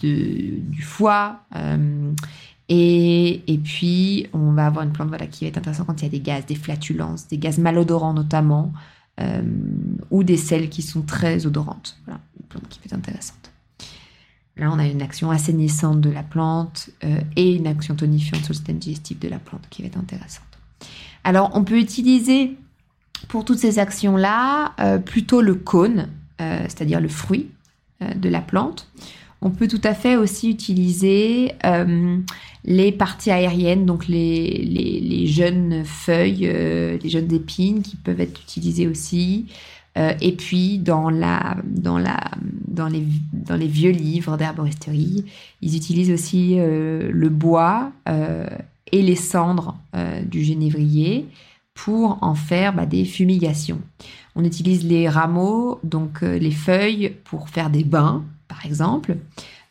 du 0.00 0.82
foie. 0.82 1.40
Euh, 2.70 3.38
et, 3.46 3.60
puis, 3.62 4.28
on 4.32 4.52
va 4.52 4.66
avoir 4.66 4.84
une 4.84 4.92
plante 4.92 5.08
voilà, 5.08 5.26
qui 5.26 5.44
va 5.44 5.48
être 5.48 5.58
intéressante 5.58 5.86
quand 5.86 6.00
il 6.00 6.04
y 6.04 6.06
a 6.06 6.10
des 6.10 6.20
gaz, 6.20 6.46
des 6.46 6.54
flatulences, 6.54 7.28
des 7.28 7.38
gaz 7.38 7.58
malodorants 7.58 8.14
notamment, 8.14 8.72
ou 10.10 10.24
des 10.24 10.38
sels 10.38 10.70
qui 10.70 10.80
sont 10.80 11.02
très 11.02 11.44
odorantes. 11.44 11.98
Voilà, 12.06 12.20
une 12.40 12.46
plante 12.46 12.66
qui 12.70 12.78
peut 12.78 12.86
être 12.86 12.94
intéressante. 12.94 13.50
Là, 14.56 14.70
on 14.72 14.78
a 14.78 14.86
une 14.86 15.02
action 15.02 15.30
assainissante 15.30 16.00
de 16.00 16.08
la 16.08 16.22
plante 16.22 16.88
et 17.36 17.54
une 17.54 17.66
action 17.66 17.94
tonifiante 17.94 18.44
sur 18.44 18.52
le 18.52 18.56
système 18.56 18.78
digestif 18.78 19.18
de 19.18 19.28
la 19.28 19.38
plante 19.38 19.66
qui 19.68 19.82
va 19.82 19.88
être 19.88 19.98
intéressante. 19.98 20.46
Alors, 21.22 21.50
on 21.54 21.64
peut 21.64 21.78
utiliser 21.78 22.56
pour 23.28 23.44
toutes 23.44 23.58
ces 23.58 23.78
actions-là, 23.78 24.72
euh, 24.80 24.98
plutôt 24.98 25.40
le 25.40 25.54
cône, 25.54 26.08
euh, 26.40 26.62
c'est-à-dire 26.62 27.00
le 27.00 27.08
fruit 27.08 27.50
euh, 28.02 28.14
de 28.14 28.28
la 28.28 28.40
plante. 28.40 28.88
On 29.42 29.50
peut 29.50 29.68
tout 29.68 29.80
à 29.84 29.94
fait 29.94 30.16
aussi 30.16 30.50
utiliser 30.50 31.52
les 32.64 32.92
parties 32.92 33.30
aériennes, 33.30 33.86
donc 33.86 34.06
les, 34.06 35.26
jeunes 35.26 35.84
feuilles, 35.84 36.46
les 37.02 37.08
jeunes 37.08 37.32
épines 37.32 37.82
qui 37.82 37.96
peuvent 37.96 38.20
être 38.20 38.40
utilisées 38.40 38.86
aussi. 38.86 39.46
et 39.96 40.32
puis 40.32 40.78
dans, 40.78 41.08
la, 41.08 41.56
dans, 41.64 41.96
la, 41.96 42.20
dans, 42.68 42.88
les, 42.88 43.02
dans 43.32 43.56
les 43.56 43.66
vieux 43.66 43.92
livres 43.92 44.36
d'herboristerie, 44.36 45.24
ils 45.62 45.74
utilisent 45.74 46.10
aussi 46.10 46.56
le 46.56 47.28
bois 47.30 47.92
et 48.92 49.02
les 49.02 49.16
cendres 49.16 49.78
du 50.26 50.44
génévrier 50.44 51.26
pour 51.74 52.18
en 52.22 52.34
faire 52.34 52.74
bah, 52.74 52.86
des 52.86 53.04
fumigations. 53.04 53.80
On 54.36 54.44
utilise 54.44 54.84
les 54.84 55.08
rameaux, 55.08 55.80
donc 55.82 56.22
euh, 56.22 56.38
les 56.38 56.50
feuilles, 56.50 57.16
pour 57.24 57.48
faire 57.48 57.70
des 57.70 57.84
bains, 57.84 58.24
par 58.50 58.66
exemple. 58.66 59.16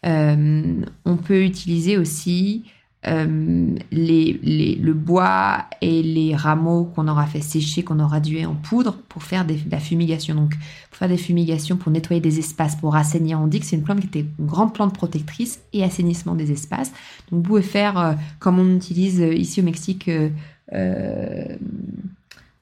Euh, 0.05 0.81
on 1.05 1.17
peut 1.17 1.43
utiliser 1.43 1.97
aussi 1.97 2.63
euh, 3.05 3.75
le 3.91 4.93
bois 4.93 5.65
et 5.81 6.01
les 6.01 6.35
rameaux 6.35 6.85
qu'on 6.85 7.07
aura 7.07 7.27
fait 7.27 7.41
sécher, 7.41 7.83
qu'on 7.83 7.99
aura 7.99 8.19
dué 8.19 8.45
en 8.45 8.55
poudre 8.55 8.97
pour 9.09 9.21
faire 9.21 9.45
de 9.45 9.55
la 9.69 9.79
fumigation. 9.79 10.33
Donc, 10.33 10.55
pour 10.89 10.97
faire 10.97 11.09
des 11.09 11.17
fumigations, 11.17 11.77
pour 11.77 11.91
nettoyer 11.91 12.21
des 12.21 12.39
espaces, 12.39 12.75
pour 12.75 12.95
assainir. 12.95 13.39
On 13.39 13.47
dit 13.47 13.59
que 13.59 13.65
c'est 13.67 13.75
une 13.75 13.83
plante 13.83 13.99
qui 13.99 14.07
était 14.07 14.25
une 14.39 14.45
grande 14.47 14.73
plante 14.73 14.93
protectrice 14.93 15.59
et 15.73 15.83
assainissement 15.83 16.33
des 16.33 16.51
espaces. 16.51 16.91
Donc, 17.29 17.41
vous 17.41 17.49
pouvez 17.49 17.61
faire, 17.61 18.17
comme 18.39 18.57
on 18.57 18.75
utilise 18.75 19.19
ici 19.19 19.61
au 19.61 19.63
Mexique, 19.63 20.09
euh, 20.73 21.57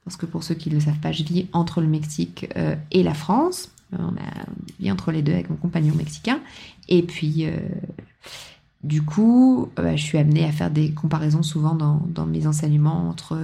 parce 0.04 0.16
que 0.16 0.26
pour 0.26 0.42
ceux 0.42 0.54
qui 0.54 0.70
ne 0.70 0.74
le 0.76 0.80
savent 0.80 1.00
pas, 1.00 1.12
je 1.12 1.22
vis 1.22 1.46
entre 1.52 1.80
le 1.80 1.86
Mexique 1.86 2.50
euh, 2.56 2.76
et 2.90 3.02
la 3.02 3.14
France. 3.14 3.70
Euh, 3.94 3.96
on 4.00 4.88
a 4.88 4.92
entre 4.92 5.12
les 5.12 5.22
deux 5.22 5.32
avec 5.32 5.50
mon 5.50 5.56
compagnon 5.56 5.94
mexicain. 5.94 6.40
Et 6.88 7.02
puis, 7.02 7.46
du 8.82 9.02
coup, 9.02 9.68
je 9.76 10.02
suis 10.02 10.16
amenée 10.16 10.44
à 10.44 10.52
faire 10.52 10.70
des 10.70 10.92
comparaisons 10.92 11.42
souvent 11.42 11.74
dans, 11.74 12.26
mes 12.26 12.46
enseignements 12.46 13.08
entre 13.08 13.38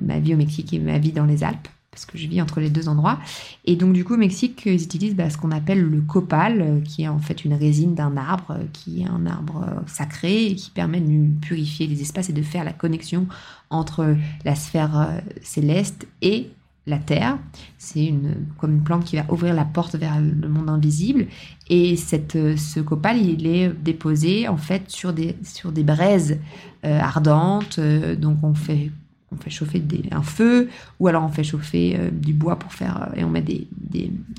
ma 0.00 0.18
vie 0.20 0.34
au 0.34 0.36
Mexique 0.36 0.72
et 0.72 0.78
ma 0.78 0.98
vie 0.98 1.12
dans 1.12 1.26
les 1.26 1.44
Alpes. 1.44 1.68
parce 1.94 2.06
que 2.06 2.18
je 2.18 2.26
vis 2.26 2.42
entre 2.42 2.58
les 2.60 2.70
deux 2.70 2.88
endroits. 2.88 3.20
Et 3.64 3.76
donc, 3.76 3.92
du 3.92 4.04
coup, 4.04 4.14
au 4.14 4.18
Mexique, 4.18 4.62
ils 4.66 4.82
utilisent 4.82 5.14
bah, 5.14 5.30
ce 5.30 5.38
qu'on 5.38 5.52
appelle 5.52 5.80
le 5.80 6.00
copal, 6.00 6.60
euh, 6.60 6.80
qui 6.80 7.02
est 7.02 7.08
en 7.08 7.20
fait 7.20 7.44
une 7.44 7.54
résine 7.54 7.94
d'un 7.94 8.16
arbre, 8.16 8.50
euh, 8.50 8.64
qui 8.72 9.02
est 9.02 9.06
un 9.06 9.26
arbre 9.26 9.64
euh, 9.68 9.80
sacré 9.86 10.54
qui 10.56 10.70
permet 10.70 11.00
de 11.00 11.28
purifier 11.40 11.86
les 11.86 12.00
espaces 12.00 12.30
et 12.30 12.32
de 12.32 12.42
faire 12.42 12.64
la 12.64 12.72
connexion 12.72 13.26
entre 13.70 14.16
la 14.44 14.54
sphère 14.54 15.20
céleste 15.42 16.06
et 16.22 16.50
la 16.86 16.98
terre. 16.98 17.38
C'est 17.78 18.04
une, 18.04 18.46
comme 18.58 18.72
une 18.72 18.82
plante 18.82 19.04
qui 19.04 19.16
va 19.16 19.24
ouvrir 19.30 19.54
la 19.54 19.64
porte 19.64 19.96
vers 19.96 20.20
le 20.20 20.48
monde 20.48 20.68
invisible. 20.68 21.26
Et 21.68 21.96
cette, 21.96 22.32
ce 22.56 22.80
copal, 22.80 23.18
il 23.18 23.46
est 23.46 23.68
déposé 23.68 24.48
en 24.48 24.56
fait 24.56 24.90
sur 24.90 25.12
des, 25.12 25.36
sur 25.42 25.72
des 25.72 25.82
braises 25.82 26.38
ardentes. 26.82 27.80
donc 27.80 28.38
on 28.42 28.54
fait 28.54 28.90
on 29.34 29.42
fait 29.42 29.50
chauffer 29.50 29.82
un 30.10 30.22
feu, 30.22 30.68
ou 31.00 31.08
alors 31.08 31.24
on 31.24 31.28
fait 31.28 31.44
chauffer 31.44 31.96
euh, 31.98 32.10
du 32.10 32.32
bois 32.32 32.58
pour 32.58 32.72
faire, 32.72 33.08
euh, 33.10 33.20
et 33.20 33.24
on 33.24 33.30
met 33.30 33.42
des, 33.42 33.68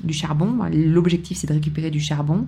du 0.04 0.14
charbon. 0.14 0.60
L'objectif, 0.72 1.38
c'est 1.38 1.48
de 1.48 1.54
récupérer 1.54 1.92
du 1.92 2.00
charbon 2.00 2.46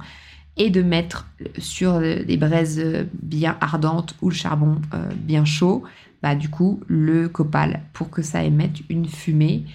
et 0.56 0.70
de 0.70 0.82
mettre 0.82 1.28
sur 1.60 2.00
des 2.00 2.38
braises 2.38 2.84
bien 3.22 3.58
ardentes 3.62 4.16
ou 4.22 4.30
le 4.30 4.36
charbon 4.36 4.82
euh, 4.94 5.10
bien 5.16 5.46
chaud, 5.46 5.84
bah, 6.24 6.34
du 6.34 6.50
coup, 6.50 6.82
le 6.88 7.30
copal 7.30 7.82
pour 7.94 8.10
que 8.10 8.24
ça 8.24 8.44
émette 8.44 8.78
une 8.90 9.06
fumée 9.06 9.66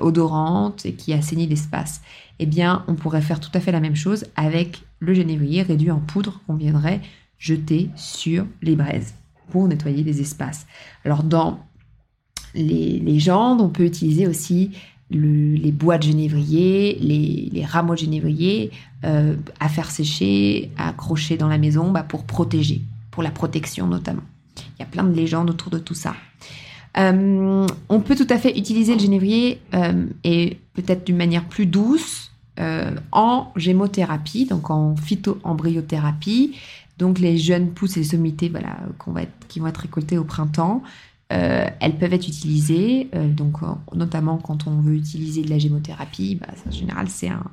odorante 0.00 0.84
et 0.84 0.92
qui 0.92 1.12
assainit 1.12 1.46
l'espace. 1.46 2.02
Eh 2.38 2.46
bien, 2.46 2.84
on 2.88 2.94
pourrait 2.94 3.22
faire 3.22 3.40
tout 3.40 3.50
à 3.54 3.60
fait 3.60 3.72
la 3.72 3.80
même 3.80 3.96
chose 3.96 4.26
avec 4.36 4.82
le 4.98 5.14
genévrier 5.14 5.62
réduit 5.62 5.90
en 5.90 6.00
poudre 6.00 6.40
qu'on 6.46 6.54
viendrait 6.54 7.00
jeter 7.38 7.90
sur 7.96 8.46
les 8.62 8.76
braises 8.76 9.14
pour 9.50 9.66
nettoyer 9.68 10.02
les 10.02 10.20
espaces. 10.20 10.66
Alors 11.04 11.22
dans 11.22 11.60
les 12.54 12.98
légendes, 13.00 13.60
on 13.60 13.68
peut 13.68 13.84
utiliser 13.84 14.26
aussi 14.26 14.70
les 15.10 15.72
bois 15.72 15.98
de 15.98 16.04
genévrier, 16.04 16.98
les, 17.00 17.64
rameaux 17.64 17.94
de 17.94 17.98
genévrier 17.98 18.70
euh, 19.04 19.36
à 19.60 19.68
faire 19.68 19.90
sécher, 19.90 20.70
à 20.78 20.88
accrocher 20.88 21.36
dans 21.36 21.48
la 21.48 21.58
maison 21.58 21.90
bah, 21.90 22.02
pour 22.02 22.24
protéger, 22.24 22.80
pour 23.10 23.22
la 23.22 23.30
protection 23.30 23.86
notamment. 23.86 24.22
Il 24.56 24.80
y 24.80 24.82
a 24.82 24.86
plein 24.86 25.04
de 25.04 25.14
légendes 25.14 25.50
autour 25.50 25.70
de 25.70 25.78
tout 25.78 25.94
ça. 25.94 26.14
Euh, 26.98 27.66
on 27.88 28.00
peut 28.00 28.16
tout 28.16 28.26
à 28.28 28.38
fait 28.38 28.56
utiliser 28.58 28.94
le 28.94 29.00
genévrier 29.00 29.60
euh, 29.74 30.06
et 30.24 30.58
peut-être 30.74 31.04
d'une 31.04 31.16
manière 31.16 31.44
plus 31.44 31.66
douce 31.66 32.28
en 33.12 33.50
gémothérapie, 33.56 34.44
donc 34.44 34.70
en 34.70 34.94
phytoembryothérapie, 34.94 36.54
donc 36.98 37.18
les 37.18 37.36
jeunes 37.38 37.70
pousses 37.70 37.96
et 37.96 38.00
les 38.00 38.06
sommités 38.06 38.48
voilà, 38.50 38.78
qui 39.48 39.58
vont 39.58 39.66
être 39.66 39.78
récoltées 39.78 40.18
au 40.18 40.22
printemps, 40.22 40.82
euh, 41.32 41.66
elles 41.80 41.96
peuvent 41.96 42.12
être 42.12 42.28
utilisées. 42.28 43.08
Euh, 43.14 43.28
donc 43.28 43.58
notamment 43.94 44.38
quand 44.38 44.66
on 44.66 44.80
veut 44.80 44.94
utiliser 44.94 45.42
de 45.42 45.50
la 45.50 45.58
gémothérapie, 45.58 46.36
bah, 46.36 46.48
en 46.66 46.70
général 46.70 47.08
c'est 47.08 47.28
un, 47.28 47.44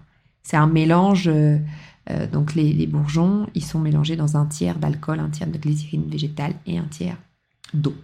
un 0.54 0.67
mélange. 0.67 1.30
Euh, 1.30 2.28
donc 2.32 2.56
les, 2.56 2.88
bourgeons, 2.88 3.47
ils 3.56 3.63
sont 3.63 3.80
mélangés 3.80 4.15
dans 4.15 4.36
un 4.36 4.45
tiers 4.45 4.80
d'alcool, 4.80 5.19
un 5.19 5.30
tiers 5.30 5.47
de 5.47 5.58
glycérine 5.58 6.10
végétale 6.10 6.54
et 6.65 6.78
un 6.78 6.86
tiers 6.86 7.17
d'eau. 7.73 7.95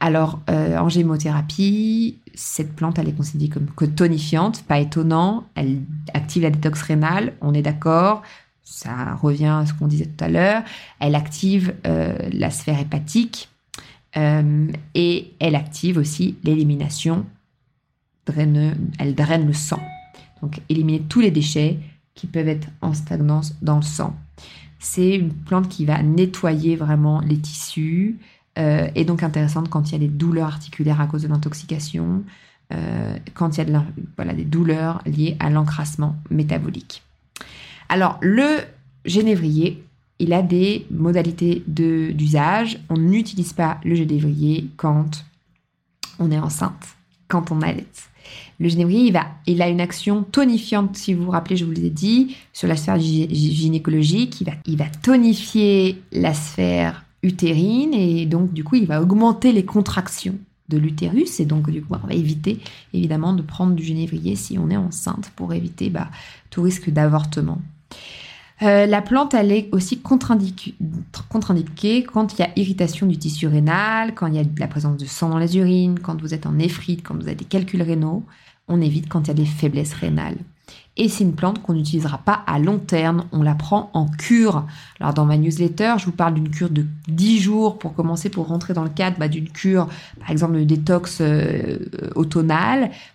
Alors, 0.00 0.38
en 0.48 0.88
gémothérapie, 0.88 2.18
cette 2.34 2.76
plante, 2.76 3.00
elle 3.00 3.08
est 3.08 3.16
considérée 3.16 3.50
comme 3.50 3.94
tonifiante, 3.94 4.62
pas 4.62 4.78
étonnant. 4.78 5.44
Elle 5.56 5.80
active 6.14 6.44
la 6.44 6.50
détox 6.50 6.80
rénale, 6.82 7.32
on 7.40 7.52
est 7.52 7.62
d'accord 7.62 8.22
ça 8.68 9.14
revient 9.14 9.46
à 9.46 9.66
ce 9.66 9.72
qu'on 9.72 9.86
disait 9.86 10.06
tout 10.06 10.24
à 10.24 10.28
l'heure, 10.28 10.62
elle 11.00 11.14
active 11.14 11.74
euh, 11.86 12.16
la 12.32 12.50
sphère 12.50 12.78
hépatique 12.78 13.48
euh, 14.16 14.70
et 14.94 15.32
elle 15.40 15.56
active 15.56 15.96
aussi 15.96 16.36
l'élimination, 16.44 17.24
elle 18.36 19.14
draine 19.14 19.46
le 19.46 19.54
sang. 19.54 19.80
Donc 20.42 20.60
éliminer 20.68 21.00
tous 21.00 21.20
les 21.20 21.30
déchets 21.30 21.78
qui 22.14 22.26
peuvent 22.26 22.48
être 22.48 22.68
en 22.82 22.92
stagnance 22.92 23.54
dans 23.62 23.76
le 23.76 23.82
sang. 23.82 24.14
C'est 24.78 25.16
une 25.16 25.32
plante 25.32 25.68
qui 25.68 25.86
va 25.86 26.02
nettoyer 26.02 26.76
vraiment 26.76 27.20
les 27.20 27.38
tissus 27.38 28.18
euh, 28.58 28.88
et 28.94 29.04
donc 29.04 29.22
intéressante 29.22 29.68
quand 29.68 29.90
il 29.90 29.92
y 29.92 29.96
a 29.96 29.98
des 29.98 30.08
douleurs 30.08 30.48
articulaires 30.48 31.00
à 31.00 31.06
cause 31.06 31.22
de 31.22 31.28
l'intoxication, 31.28 32.22
quand 33.32 33.56
il 33.56 33.66
y 33.66 33.72
a 34.20 34.34
des 34.34 34.44
douleurs 34.44 35.00
liées 35.06 35.38
à 35.40 35.48
l'encrassement 35.48 36.16
métabolique. 36.28 37.02
Alors, 37.88 38.18
le 38.20 38.58
génévrier, 39.06 39.82
il 40.18 40.32
a 40.32 40.42
des 40.42 40.86
modalités 40.90 41.62
d'usage. 41.66 42.78
On 42.88 42.96
n'utilise 42.96 43.52
pas 43.52 43.78
le 43.84 43.94
génévrier 43.94 44.68
quand 44.76 45.24
on 46.18 46.30
est 46.30 46.38
enceinte, 46.38 46.96
quand 47.28 47.50
on 47.52 47.62
allait. 47.62 47.86
Le 48.60 48.68
génévrier, 48.68 49.06
il, 49.06 49.20
il 49.46 49.62
a 49.62 49.68
une 49.68 49.80
action 49.80 50.22
tonifiante, 50.22 50.96
si 50.96 51.14
vous 51.14 51.24
vous 51.24 51.30
rappelez, 51.30 51.56
je 51.56 51.64
vous 51.64 51.70
l'ai 51.72 51.90
dit, 51.90 52.36
sur 52.52 52.68
la 52.68 52.76
sphère 52.76 52.98
gynécologique. 52.98 54.44
Il 54.66 54.76
va 54.76 54.86
tonifier 54.86 56.02
la 56.12 56.34
sphère 56.34 57.04
utérine 57.22 57.94
et 57.94 58.26
donc, 58.26 58.52
du 58.52 58.64
coup, 58.64 58.76
il 58.76 58.86
va 58.86 59.02
augmenter 59.02 59.52
les 59.52 59.64
contractions 59.64 60.38
de 60.68 60.76
l'utérus 60.76 61.40
et 61.40 61.46
donc 61.46 61.70
du 61.70 61.82
coup 61.82 61.94
on 62.02 62.06
va 62.06 62.12
éviter 62.12 62.60
évidemment 62.92 63.32
de 63.32 63.42
prendre 63.42 63.74
du 63.74 63.82
génévrier 63.82 64.36
si 64.36 64.58
on 64.58 64.68
est 64.68 64.76
enceinte 64.76 65.32
pour 65.34 65.54
éviter 65.54 65.88
bah, 65.88 66.08
tout 66.50 66.60
risque 66.62 66.90
d'avortement. 66.90 67.58
Euh, 68.62 68.86
la 68.86 69.02
plante, 69.02 69.34
elle 69.34 69.52
est 69.52 69.68
aussi 69.70 70.00
contre-indiquée 70.00 70.74
quand 72.02 72.34
il 72.34 72.40
y 72.40 72.42
a 72.42 72.50
irritation 72.56 73.06
du 73.06 73.16
tissu 73.16 73.46
rénal, 73.46 74.14
quand 74.14 74.26
il 74.26 74.34
y 74.34 74.40
a 74.40 74.44
la 74.58 74.66
présence 74.66 74.96
de 74.96 75.06
sang 75.06 75.28
dans 75.28 75.38
les 75.38 75.56
urines, 75.56 76.00
quand 76.00 76.20
vous 76.20 76.34
êtes 76.34 76.44
en 76.44 76.52
néphrite, 76.52 77.04
quand 77.04 77.14
vous 77.14 77.22
avez 77.22 77.36
des 77.36 77.44
calculs 77.44 77.82
rénaux. 77.82 78.24
On 78.66 78.80
évite 78.80 79.08
quand 79.08 79.22
il 79.22 79.28
y 79.28 79.30
a 79.30 79.34
des 79.34 79.46
faiblesses 79.46 79.94
rénales. 79.94 80.38
Et 81.00 81.08
c'est 81.08 81.22
une 81.22 81.34
plante 81.34 81.62
qu'on 81.62 81.74
n'utilisera 81.74 82.18
pas 82.18 82.42
à 82.48 82.58
long 82.58 82.78
terme, 82.78 83.24
on 83.30 83.42
la 83.42 83.54
prend 83.54 83.88
en 83.94 84.06
cure. 84.06 84.66
Alors 84.98 85.14
dans 85.14 85.24
ma 85.24 85.36
newsletter, 85.36 85.94
je 85.98 86.06
vous 86.06 86.12
parle 86.12 86.34
d'une 86.34 86.50
cure 86.50 86.70
de 86.70 86.84
10 87.06 87.38
jours 87.40 87.78
pour 87.78 87.94
commencer, 87.94 88.28
pour 88.28 88.48
rentrer 88.48 88.74
dans 88.74 88.82
le 88.82 88.90
cadre 88.90 89.16
bah, 89.16 89.28
d'une 89.28 89.48
cure, 89.48 89.88
par 90.18 90.30
exemple 90.30 90.54
de 90.54 90.64
détox 90.64 91.20
euh. 91.20 91.78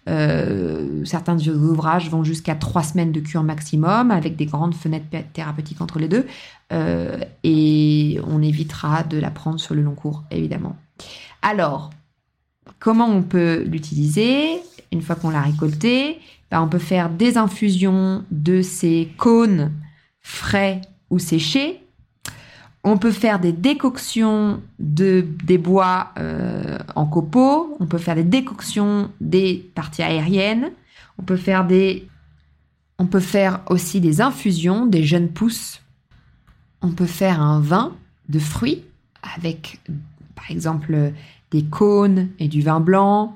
Euh, 0.09 1.05
certains 1.05 1.37
ouvrages 1.47 2.09
vont 2.09 2.23
jusqu'à 2.23 2.55
3 2.55 2.83
semaines 2.83 3.11
de 3.11 3.19
cure 3.19 3.43
maximum, 3.43 4.11
avec 4.11 4.37
des 4.37 4.45
grandes 4.45 4.75
fenêtres 4.75 5.05
thérapeutiques 5.33 5.81
entre 5.81 5.99
les 5.99 6.07
deux. 6.07 6.25
Euh, 6.71 7.17
et 7.43 8.19
on 8.25 8.41
évitera 8.41 9.03
de 9.03 9.17
la 9.17 9.29
prendre 9.29 9.59
sur 9.59 9.75
le 9.75 9.81
long 9.81 9.95
cours, 9.95 10.23
évidemment. 10.31 10.77
Alors, 11.41 11.89
comment 12.79 13.07
on 13.07 13.23
peut 13.23 13.63
l'utiliser? 13.63 14.61
Une 14.91 15.01
fois 15.01 15.15
qu'on 15.15 15.31
l'a 15.31 15.41
récolté 15.41 16.19
bah, 16.53 16.61
on 16.61 16.67
peut 16.67 16.77
faire 16.77 17.09
des 17.09 17.39
infusions 17.39 18.23
de 18.29 18.61
ces 18.61 19.11
cônes 19.17 19.71
frais 20.21 20.81
ou 21.09 21.17
séchés. 21.17 21.81
On 22.83 22.99
peut 22.99 23.09
faire 23.11 23.39
des 23.39 23.51
décoctions 23.51 24.61
de, 24.77 25.25
des 25.45 25.57
bois 25.57 26.11
euh, 26.19 26.77
en 26.95 27.07
copeaux. 27.07 27.75
On 27.79 27.87
peut 27.87 27.97
faire 27.97 28.13
des 28.13 28.23
décoctions 28.23 29.09
des 29.19 29.67
parties 29.73 30.03
aériennes. 30.03 30.69
On 31.17 31.23
peut 31.23 31.37
faire 31.37 31.67
on 32.99 33.07
peut 33.07 33.19
faire 33.19 33.61
aussi 33.71 33.99
des 33.99 34.21
infusions 34.21 34.85
des 34.85 35.03
jeunes 35.03 35.29
pousses. 35.29 35.81
On 36.83 36.91
peut 36.91 37.07
faire 37.07 37.41
un 37.41 37.61
vin 37.61 37.95
de 38.29 38.37
fruits 38.37 38.83
avec, 39.23 39.79
par 40.35 40.51
exemple, 40.51 41.13
des 41.49 41.63
cônes 41.63 42.29
et 42.37 42.47
du 42.47 42.61
vin 42.61 42.79
blanc, 42.79 43.35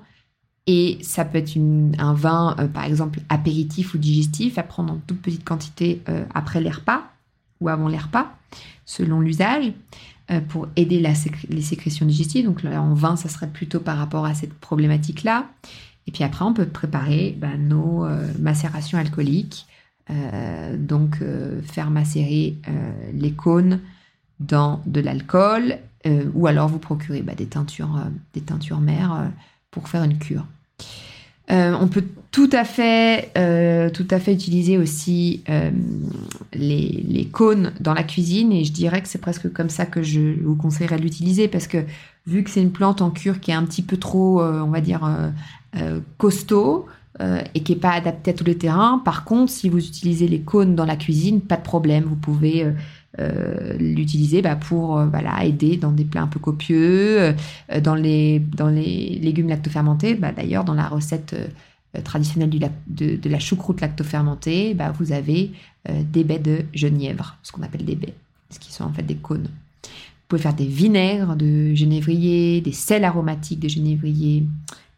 et 0.68 0.98
ça 1.02 1.24
peut 1.24 1.38
être 1.38 1.58
un 1.98 2.14
vin, 2.14 2.56
euh, 2.60 2.68
par 2.68 2.84
exemple, 2.84 3.22
apéritif 3.30 3.94
ou 3.94 3.98
digestif, 3.98 4.58
à 4.58 4.64
prendre 4.64 4.94
en 4.94 4.98
toute 5.08 5.22
petite 5.22 5.46
quantité 5.46 6.02
euh, 6.10 6.26
après 6.34 6.60
les 6.60 6.70
repas 6.70 7.10
ou 7.62 7.70
avant 7.70 7.88
les 7.88 7.98
repas, 7.98 8.38
selon 8.86 9.22
l'usage, 9.22 9.72
euh, 10.30 10.42
pour 10.42 10.68
aider 10.76 11.02
les 11.50 11.62
sécrétions 11.62 12.06
digestives. 12.06 12.46
Donc 12.46 12.64
là, 12.64 12.82
en 12.82 12.94
vin, 12.94 13.16
ça 13.16 13.30
serait 13.30 13.48
plutôt 13.48 13.80
par 13.80 13.98
rapport 13.98 14.26
à 14.26 14.36
cette 14.36 14.54
problématique-là. 14.54 15.48
Et 16.06 16.12
puis 16.12 16.26
après, 16.26 16.44
on 16.44 16.54
peut 16.54 16.68
préparer 16.68 17.36
bah, 17.40 17.58
nos 17.58 18.08
macérations 18.40 18.98
alcooliques. 18.98 19.66
donc, 20.78 21.22
faire 21.64 21.90
macérer 21.90 22.56
les 23.14 23.34
cônes 23.34 23.82
dans 24.40 24.82
de 24.86 25.02
l'alcool, 25.02 25.80
ou 26.34 26.48
alors 26.48 26.70
vous 26.70 26.80
procurer 26.80 27.22
teintures, 27.50 28.00
des 28.34 28.40
teintures 28.40 28.80
mères 28.80 29.30
pour 29.70 29.90
faire 29.90 30.04
une 30.04 30.18
cure. 30.18 30.46
Euh, 31.50 31.74
on 31.80 31.88
peut 31.88 32.04
tout 32.32 32.50
à 32.52 32.66
fait, 32.66 33.32
euh, 33.38 33.90
utiliser 34.28 34.78
aussi 34.78 35.44
euh, 35.50 35.72
les, 36.54 37.30
cônes 37.32 37.72
dans 37.80 37.94
la 37.94 38.04
cuisine 38.04 38.52
et 38.52 38.66
je 38.66 38.74
dirais 38.74 39.02
que 39.02 39.08
c'est 39.08 39.22
presque 39.22 39.52
comme 39.54 39.70
ça 39.70 39.86
que 39.86 40.02
je 40.04 40.42
vous 40.44 40.56
conseillerais 40.56 40.98
de 40.98 41.04
l'utiliser 41.04 41.48
parce 41.48 41.68
que 41.68 41.78
vu 42.26 42.44
que 42.44 42.50
c'est 42.50 42.62
une 42.62 42.72
plante 42.72 43.02
en 43.02 43.12
cure 43.12 43.40
qui 43.40 43.52
est 43.52 43.54
un 43.54 43.63
petit 43.63 43.82
peu 43.82 43.98
trop, 43.98 44.42
on 44.42 44.70
va 44.70 44.82
dire, 44.82 45.10
costaud 46.18 46.88
et 47.56 47.62
qui 47.62 47.74
n'est 47.74 47.80
pas 47.80 47.94
adaptée 47.94 48.32
à 48.32 48.34
tous 48.34 48.44
les 48.44 48.58
terrains, 48.58 49.02
par 49.04 49.24
contre, 49.24 49.52
si 49.52 49.70
vous 49.70 49.80
utilisez 49.80 50.28
les 50.28 50.42
cônes 50.42 50.76
dans 50.76 50.86
la 50.86 50.96
cuisine, 50.96 51.42
pas 51.42 51.58
de 51.58 51.64
problème, 51.64 52.04
vous 52.04 52.16
pouvez 52.16 52.66
l'utiliser 53.80 54.44
bah, 54.44 54.56
pour 54.56 55.04
voilà, 55.06 55.44
aider 55.44 55.78
dans 55.78 55.92
des 55.92 56.06
plats 56.06 56.22
un 56.22 56.28
peu 56.28 56.40
copieux, 56.40 57.34
dans, 57.82 57.96
les, 57.96 58.40
dans 58.40 58.68
les 58.68 59.20
légumes 59.20 59.50
lactofermentés. 59.50 60.14
Bah, 60.14 60.32
D'ailleurs, 60.32 60.64
dans 60.64 60.76
la 60.76 60.88
recette 60.88 61.36
traditionnelle 62.04 62.52
de, 62.88 63.30
la 63.30 63.40
choucroute 63.40 63.82
lactofermentée, 63.82 64.76
bah, 64.76 64.92
vous 64.92 65.12
avez 65.12 65.52
des 65.90 66.24
baies 66.24 66.38
de 66.38 66.66
genièvre, 66.74 67.38
ce 67.42 67.52
qu'on 67.52 67.64
appelle 67.64 67.86
des 67.86 67.96
baies, 67.96 68.14
ce 68.52 68.60
qui 68.60 68.72
sont 68.72 68.84
en 68.84 68.94
fait 68.94 69.04
des 69.04 69.16
cônes. 69.16 69.50
Vous 70.28 70.36
pouvez 70.36 70.42
faire 70.42 70.54
des 70.54 70.68
vinaigres 70.68 71.38
de 71.38 71.74
genévrier, 71.74 72.60
des 72.60 72.74
sels 72.74 73.06
aromatiques 73.06 73.62
de 73.62 73.70
genévrier. 73.70 74.44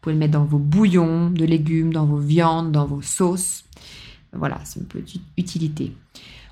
Vous 0.00 0.04
pouvez 0.04 0.14
le 0.14 0.18
mettre 0.18 0.32
dans 0.32 0.44
vos 0.44 0.56
bouillons 0.56 1.28
de 1.28 1.44
légumes, 1.44 1.92
dans 1.92 2.06
vos 2.06 2.16
viandes, 2.16 2.72
dans 2.72 2.86
vos 2.86 3.02
sauces. 3.02 3.64
Voilà, 4.32 4.58
c'est 4.64 4.80
une 4.80 4.86
petite 4.86 5.20
utilité. 5.36 5.92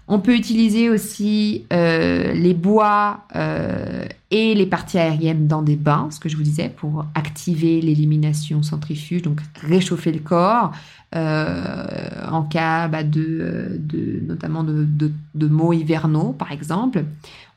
On 0.06 0.18
peut 0.20 0.34
utiliser 0.34 0.90
aussi 0.90 1.64
euh, 1.72 2.34
les 2.34 2.52
bois 2.52 3.24
euh, 3.36 4.04
et 4.30 4.54
les 4.54 4.66
parties 4.66 4.98
aériennes 4.98 5.46
dans 5.46 5.62
des 5.62 5.76
bains, 5.76 6.08
ce 6.10 6.20
que 6.20 6.28
je 6.28 6.36
vous 6.36 6.42
disais, 6.42 6.68
pour 6.68 7.06
activer 7.14 7.80
l'élimination 7.80 8.62
centrifuge, 8.62 9.22
donc 9.22 9.40
réchauffer 9.62 10.12
le 10.12 10.20
corps 10.20 10.72
euh, 11.14 11.86
en 12.30 12.42
cas 12.42 12.88
bah, 12.88 13.02
de, 13.02 13.80
notamment 14.26 14.62
de 14.62 15.46
maux 15.46 15.72
hivernaux, 15.72 16.32
par 16.32 16.52
exemple. 16.52 17.04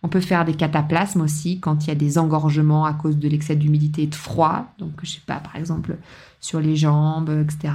On 0.03 0.07
peut 0.07 0.21
faire 0.21 0.45
des 0.45 0.55
cataplasmes 0.55 1.21
aussi 1.21 1.59
quand 1.59 1.85
il 1.85 1.89
y 1.89 1.91
a 1.91 1.95
des 1.95 2.17
engorgements 2.17 2.85
à 2.85 2.93
cause 2.93 3.17
de 3.17 3.27
l'excès 3.27 3.55
d'humidité 3.55 4.03
et 4.03 4.07
de 4.07 4.15
froid. 4.15 4.73
Donc, 4.79 4.93
je 5.03 5.11
sais 5.11 5.21
pas, 5.25 5.39
par 5.39 5.55
exemple, 5.55 5.97
sur 6.39 6.59
les 6.59 6.75
jambes, 6.75 7.29
etc. 7.29 7.73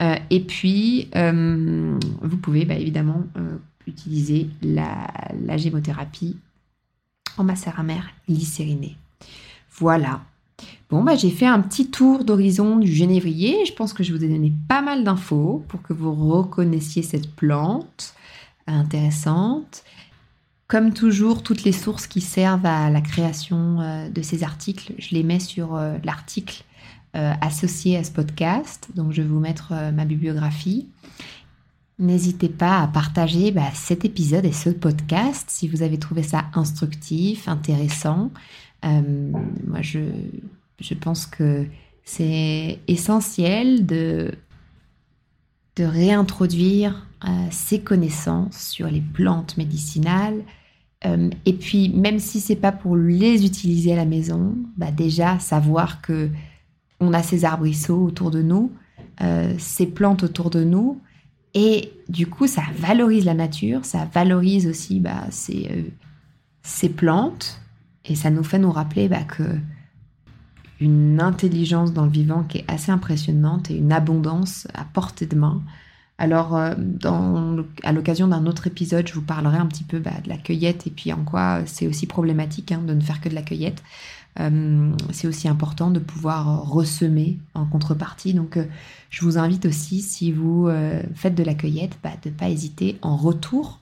Euh, 0.00 0.16
et 0.30 0.40
puis, 0.40 1.08
euh, 1.16 1.98
vous 2.22 2.36
pouvez 2.36 2.64
bah, 2.64 2.74
évidemment 2.74 3.24
euh, 3.36 3.56
utiliser 3.86 4.48
la, 4.62 5.56
gémothérapie 5.56 6.36
en 7.36 7.44
macéramère 7.44 8.10
glycériné. 8.28 8.96
Voilà. 9.78 10.22
Bon, 10.88 11.02
bah, 11.02 11.16
j'ai 11.16 11.30
fait 11.30 11.46
un 11.46 11.60
petit 11.60 11.90
tour 11.90 12.24
d'horizon 12.24 12.76
du 12.76 12.92
genévrier. 12.92 13.64
Je 13.66 13.72
pense 13.72 13.92
que 13.92 14.04
je 14.04 14.12
vous 14.12 14.22
ai 14.24 14.28
donné 14.28 14.52
pas 14.68 14.82
mal 14.82 15.02
d'infos 15.02 15.64
pour 15.68 15.82
que 15.82 15.92
vous 15.92 16.12
reconnaissiez 16.12 17.02
cette 17.02 17.34
plante 17.34 18.14
intéressante. 18.66 19.82
Comme 20.66 20.94
toujours, 20.94 21.42
toutes 21.42 21.64
les 21.64 21.72
sources 21.72 22.06
qui 22.06 22.22
servent 22.22 22.64
à 22.64 22.88
la 22.88 23.02
création 23.02 23.80
euh, 23.80 24.08
de 24.08 24.22
ces 24.22 24.42
articles, 24.42 24.94
je 24.98 25.14
les 25.14 25.22
mets 25.22 25.40
sur 25.40 25.76
euh, 25.76 25.98
l'article 26.04 26.64
euh, 27.16 27.32
associé 27.42 27.98
à 27.98 28.04
ce 28.04 28.10
podcast. 28.10 28.88
Donc, 28.94 29.12
je 29.12 29.20
vais 29.20 29.28
vous 29.28 29.40
mettre 29.40 29.74
ma 29.92 30.04
bibliographie. 30.04 30.88
N'hésitez 31.98 32.48
pas 32.48 32.80
à 32.80 32.88
partager 32.88 33.52
bah, 33.52 33.70
cet 33.74 34.04
épisode 34.04 34.46
et 34.46 34.52
ce 34.52 34.70
podcast 34.70 35.48
si 35.48 35.68
vous 35.68 35.82
avez 35.82 35.98
trouvé 35.98 36.22
ça 36.22 36.46
instructif, 36.54 37.46
intéressant. 37.46 38.32
moi, 38.82 39.80
je, 39.80 40.00
je 40.80 40.94
pense 40.94 41.26
que 41.26 41.66
c'est 42.04 42.80
essentiel 42.88 43.86
de, 43.86 44.32
de 45.76 45.84
réintroduire 45.84 47.06
ses 47.50 47.80
connaissances 47.80 48.58
sur 48.58 48.88
les 48.88 49.00
plantes 49.00 49.56
médicinales. 49.56 50.42
Euh, 51.06 51.30
et 51.44 51.52
puis, 51.52 51.90
même 51.90 52.18
si 52.18 52.40
c'est 52.40 52.56
pas 52.56 52.72
pour 52.72 52.96
les 52.96 53.44
utiliser 53.44 53.92
à 53.92 53.96
la 53.96 54.04
maison, 54.04 54.56
bah 54.76 54.90
déjà 54.90 55.38
savoir 55.38 56.00
que 56.00 56.30
on 57.00 57.12
a 57.12 57.22
ces 57.22 57.44
arbrisseaux 57.44 58.02
autour 58.02 58.30
de 58.30 58.40
nous, 58.40 58.72
euh, 59.20 59.54
ces 59.58 59.86
plantes 59.86 60.22
autour 60.22 60.50
de 60.50 60.64
nous, 60.64 61.00
et 61.52 61.92
du 62.08 62.26
coup, 62.26 62.46
ça 62.46 62.62
valorise 62.78 63.24
la 63.24 63.34
nature, 63.34 63.84
ça 63.84 64.08
valorise 64.12 64.66
aussi 64.66 65.00
bah, 65.00 65.24
ces, 65.30 65.68
euh, 65.70 65.82
ces, 66.62 66.88
plantes, 66.88 67.60
et 68.04 68.14
ça 68.14 68.30
nous 68.30 68.44
fait 68.44 68.58
nous 68.58 68.72
rappeler 68.72 69.08
bah, 69.08 69.22
que 69.22 69.42
une 70.80 71.20
intelligence 71.20 71.92
dans 71.92 72.04
le 72.04 72.10
vivant 72.10 72.42
qui 72.44 72.58
est 72.58 72.64
assez 72.68 72.90
impressionnante 72.90 73.70
et 73.70 73.76
une 73.76 73.92
abondance 73.92 74.66
à 74.74 74.84
portée 74.84 75.26
de 75.26 75.36
main. 75.36 75.62
Alors, 76.16 76.56
euh, 76.56 76.74
à 77.82 77.92
l'occasion 77.92 78.28
d'un 78.28 78.46
autre 78.46 78.68
épisode, 78.68 79.08
je 79.08 79.14
vous 79.14 79.22
parlerai 79.22 79.58
un 79.58 79.66
petit 79.66 79.82
peu 79.82 79.98
bah, 79.98 80.12
de 80.22 80.28
la 80.28 80.36
cueillette 80.36 80.86
et 80.86 80.90
puis 80.90 81.12
en 81.12 81.24
quoi 81.24 81.62
c'est 81.66 81.88
aussi 81.88 82.06
problématique 82.06 82.70
hein, 82.70 82.82
de 82.86 82.94
ne 82.94 83.00
faire 83.00 83.20
que 83.20 83.28
de 83.28 83.34
la 83.34 83.42
cueillette. 83.42 83.82
Euh, 84.40 84.92
c'est 85.12 85.26
aussi 85.26 85.48
important 85.48 85.90
de 85.90 85.98
pouvoir 85.98 86.68
ressemer 86.68 87.38
en 87.54 87.64
contrepartie. 87.66 88.32
Donc, 88.32 88.56
euh, 88.56 88.64
je 89.10 89.22
vous 89.22 89.38
invite 89.38 89.66
aussi, 89.66 90.02
si 90.02 90.30
vous 90.32 90.68
faites 91.14 91.34
de 91.34 91.44
la 91.44 91.54
cueillette, 91.54 91.98
bah, 92.02 92.10
de 92.22 92.30
ne 92.30 92.34
pas 92.34 92.48
hésiter 92.48 92.98
en 93.02 93.16
retour, 93.16 93.80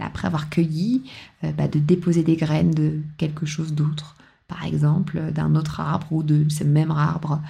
après 0.00 0.26
avoir 0.26 0.48
cueilli, 0.48 1.02
bah, 1.42 1.68
de 1.68 1.78
déposer 1.78 2.22
des 2.22 2.36
graines 2.36 2.70
de 2.70 3.00
quelque 3.18 3.44
chose 3.44 3.74
d'autre 3.74 4.16
par 4.48 4.64
exemple 4.64 5.32
d'un 5.32 5.56
autre 5.56 5.80
arbre 5.80 6.06
ou 6.12 6.22
de 6.22 6.48
ce 6.48 6.62
même 6.62 6.92
arbre 6.92 7.42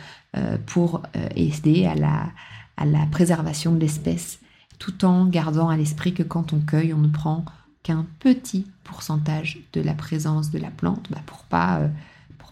pour 0.64 1.02
aider 1.36 1.84
à 1.84 1.94
la, 1.94 2.30
à 2.76 2.84
la 2.84 3.06
préservation 3.06 3.72
de 3.72 3.80
l'espèce, 3.80 4.38
tout 4.78 5.04
en 5.04 5.26
gardant 5.26 5.68
à 5.68 5.76
l'esprit 5.76 6.14
que 6.14 6.22
quand 6.22 6.52
on 6.52 6.60
cueille, 6.60 6.92
on 6.92 6.98
ne 6.98 7.08
prend 7.08 7.44
qu'un 7.82 8.06
petit 8.18 8.66
pourcentage 8.84 9.58
de 9.72 9.80
la 9.80 9.94
présence 9.94 10.50
de 10.50 10.58
la 10.58 10.70
plante 10.70 11.06
bah, 11.10 11.20
pour 11.26 11.44
pas 11.44 11.78
euh, 11.78 11.88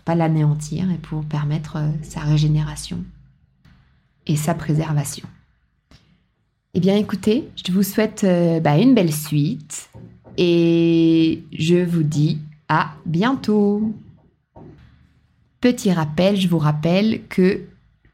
pas 0.04 0.14
l'anéantir 0.14 0.90
et 0.90 0.98
pour 0.98 1.24
permettre 1.24 1.76
euh, 1.76 1.90
sa 2.02 2.20
régénération 2.20 3.02
et 4.26 4.36
sa 4.36 4.54
préservation. 4.54 5.26
Eh 6.74 6.80
bien 6.80 6.96
écoutez, 6.96 7.48
je 7.64 7.72
vous 7.72 7.82
souhaite 7.82 8.24
euh, 8.24 8.60
bah, 8.60 8.78
une 8.78 8.94
belle 8.94 9.12
suite 9.12 9.90
et 10.36 11.44
je 11.52 11.84
vous 11.84 12.02
dis 12.02 12.38
à 12.68 12.92
bientôt. 13.06 13.94
Petit 15.60 15.92
rappel, 15.92 16.36
je 16.36 16.48
vous 16.48 16.58
rappelle 16.58 17.22
que 17.28 17.62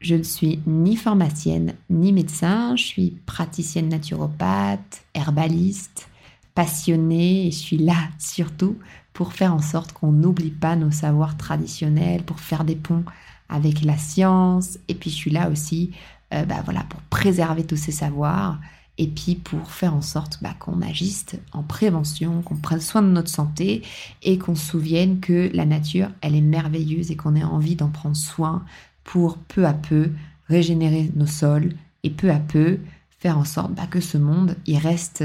je 0.01 0.15
ne 0.15 0.23
suis 0.23 0.59
ni 0.65 0.95
pharmacienne 0.95 1.75
ni 1.89 2.11
médecin, 2.11 2.75
je 2.75 2.83
suis 2.83 3.11
praticienne 3.25 3.89
naturopathe, 3.89 5.03
herbaliste, 5.13 6.09
passionnée 6.55 7.47
et 7.47 7.51
je 7.51 7.57
suis 7.57 7.77
là 7.77 8.09
surtout 8.17 8.75
pour 9.13 9.33
faire 9.33 9.53
en 9.53 9.61
sorte 9.61 9.93
qu'on 9.93 10.11
n'oublie 10.11 10.51
pas 10.51 10.75
nos 10.75 10.91
savoirs 10.91 11.37
traditionnels, 11.37 12.23
pour 12.23 12.39
faire 12.39 12.63
des 12.63 12.75
ponts 12.75 13.05
avec 13.47 13.83
la 13.83 13.97
science. 13.97 14.79
Et 14.87 14.95
puis 14.95 15.09
je 15.09 15.15
suis 15.15 15.31
là 15.31 15.49
aussi 15.49 15.91
euh, 16.33 16.45
bah 16.45 16.63
pour 16.89 17.01
préserver 17.03 17.65
tous 17.65 17.77
ces 17.77 17.91
savoirs 17.91 18.57
et 18.97 19.07
puis 19.07 19.35
pour 19.35 19.71
faire 19.71 19.93
en 19.93 20.01
sorte 20.01 20.39
bah, 20.41 20.55
qu'on 20.59 20.81
agisse 20.81 21.25
en 21.53 21.63
prévention, 21.63 22.41
qu'on 22.41 22.55
prenne 22.55 22.81
soin 22.81 23.01
de 23.01 23.07
notre 23.07 23.29
santé 23.29 23.81
et 24.23 24.37
qu'on 24.37 24.55
souvienne 24.55 25.19
que 25.19 25.49
la 25.53 25.65
nature, 25.65 26.09
elle 26.21 26.35
est 26.35 26.41
merveilleuse 26.41 27.11
et 27.11 27.15
qu'on 27.15 27.35
ait 27.35 27.43
envie 27.43 27.75
d'en 27.75 27.89
prendre 27.89 28.15
soin 28.15 28.63
pour 29.03 29.37
peu 29.37 29.65
à 29.65 29.73
peu 29.73 30.11
régénérer 30.47 31.11
nos 31.15 31.27
sols 31.27 31.73
et 32.03 32.09
peu 32.09 32.31
à 32.31 32.39
peu 32.39 32.79
faire 33.09 33.37
en 33.37 33.45
sorte 33.45 33.73
bah, 33.73 33.87
que 33.87 34.01
ce 34.01 34.17
monde 34.17 34.55
il 34.65 34.77
reste, 34.77 35.23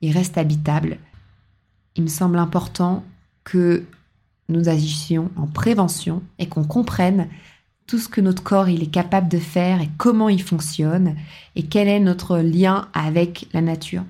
il 0.00 0.12
reste 0.12 0.38
habitable. 0.38 0.98
Il 1.96 2.04
me 2.04 2.08
semble 2.08 2.38
important 2.38 3.04
que 3.44 3.84
nous 4.48 4.68
agissions 4.68 5.30
en 5.36 5.46
prévention 5.46 6.22
et 6.38 6.46
qu'on 6.48 6.64
comprenne 6.64 7.28
tout 7.86 7.98
ce 7.98 8.08
que 8.08 8.20
notre 8.20 8.42
corps 8.42 8.68
il 8.68 8.82
est 8.82 8.90
capable 8.90 9.28
de 9.28 9.38
faire 9.38 9.80
et 9.80 9.90
comment 9.98 10.28
il 10.28 10.42
fonctionne 10.42 11.16
et 11.56 11.64
quel 11.64 11.88
est 11.88 12.00
notre 12.00 12.38
lien 12.38 12.88
avec 12.92 13.48
la 13.52 13.60
nature. 13.60 14.04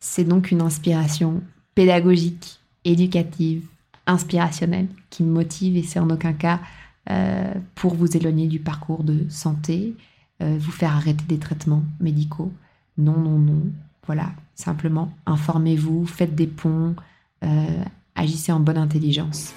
C'est 0.00 0.24
donc 0.24 0.50
une 0.50 0.62
inspiration 0.62 1.42
pédagogique, 1.74 2.60
éducative, 2.84 3.64
inspirationnelle 4.06 4.88
qui 5.10 5.22
me 5.22 5.32
motive 5.32 5.76
et 5.76 5.82
c'est 5.82 6.00
en 6.00 6.10
aucun 6.10 6.32
cas 6.32 6.60
euh, 7.10 7.54
pour 7.74 7.94
vous 7.94 8.16
éloigner 8.16 8.46
du 8.46 8.60
parcours 8.60 9.02
de 9.04 9.26
santé, 9.28 9.94
euh, 10.42 10.56
vous 10.58 10.70
faire 10.70 10.94
arrêter 10.94 11.24
des 11.28 11.38
traitements 11.38 11.82
médicaux. 12.00 12.52
Non, 12.98 13.18
non, 13.18 13.38
non. 13.38 13.62
Voilà, 14.06 14.30
simplement 14.54 15.12
informez-vous, 15.26 16.06
faites 16.06 16.34
des 16.34 16.46
ponts, 16.46 16.94
euh, 17.44 17.84
agissez 18.14 18.52
en 18.52 18.60
bonne 18.60 18.78
intelligence. 18.78 19.54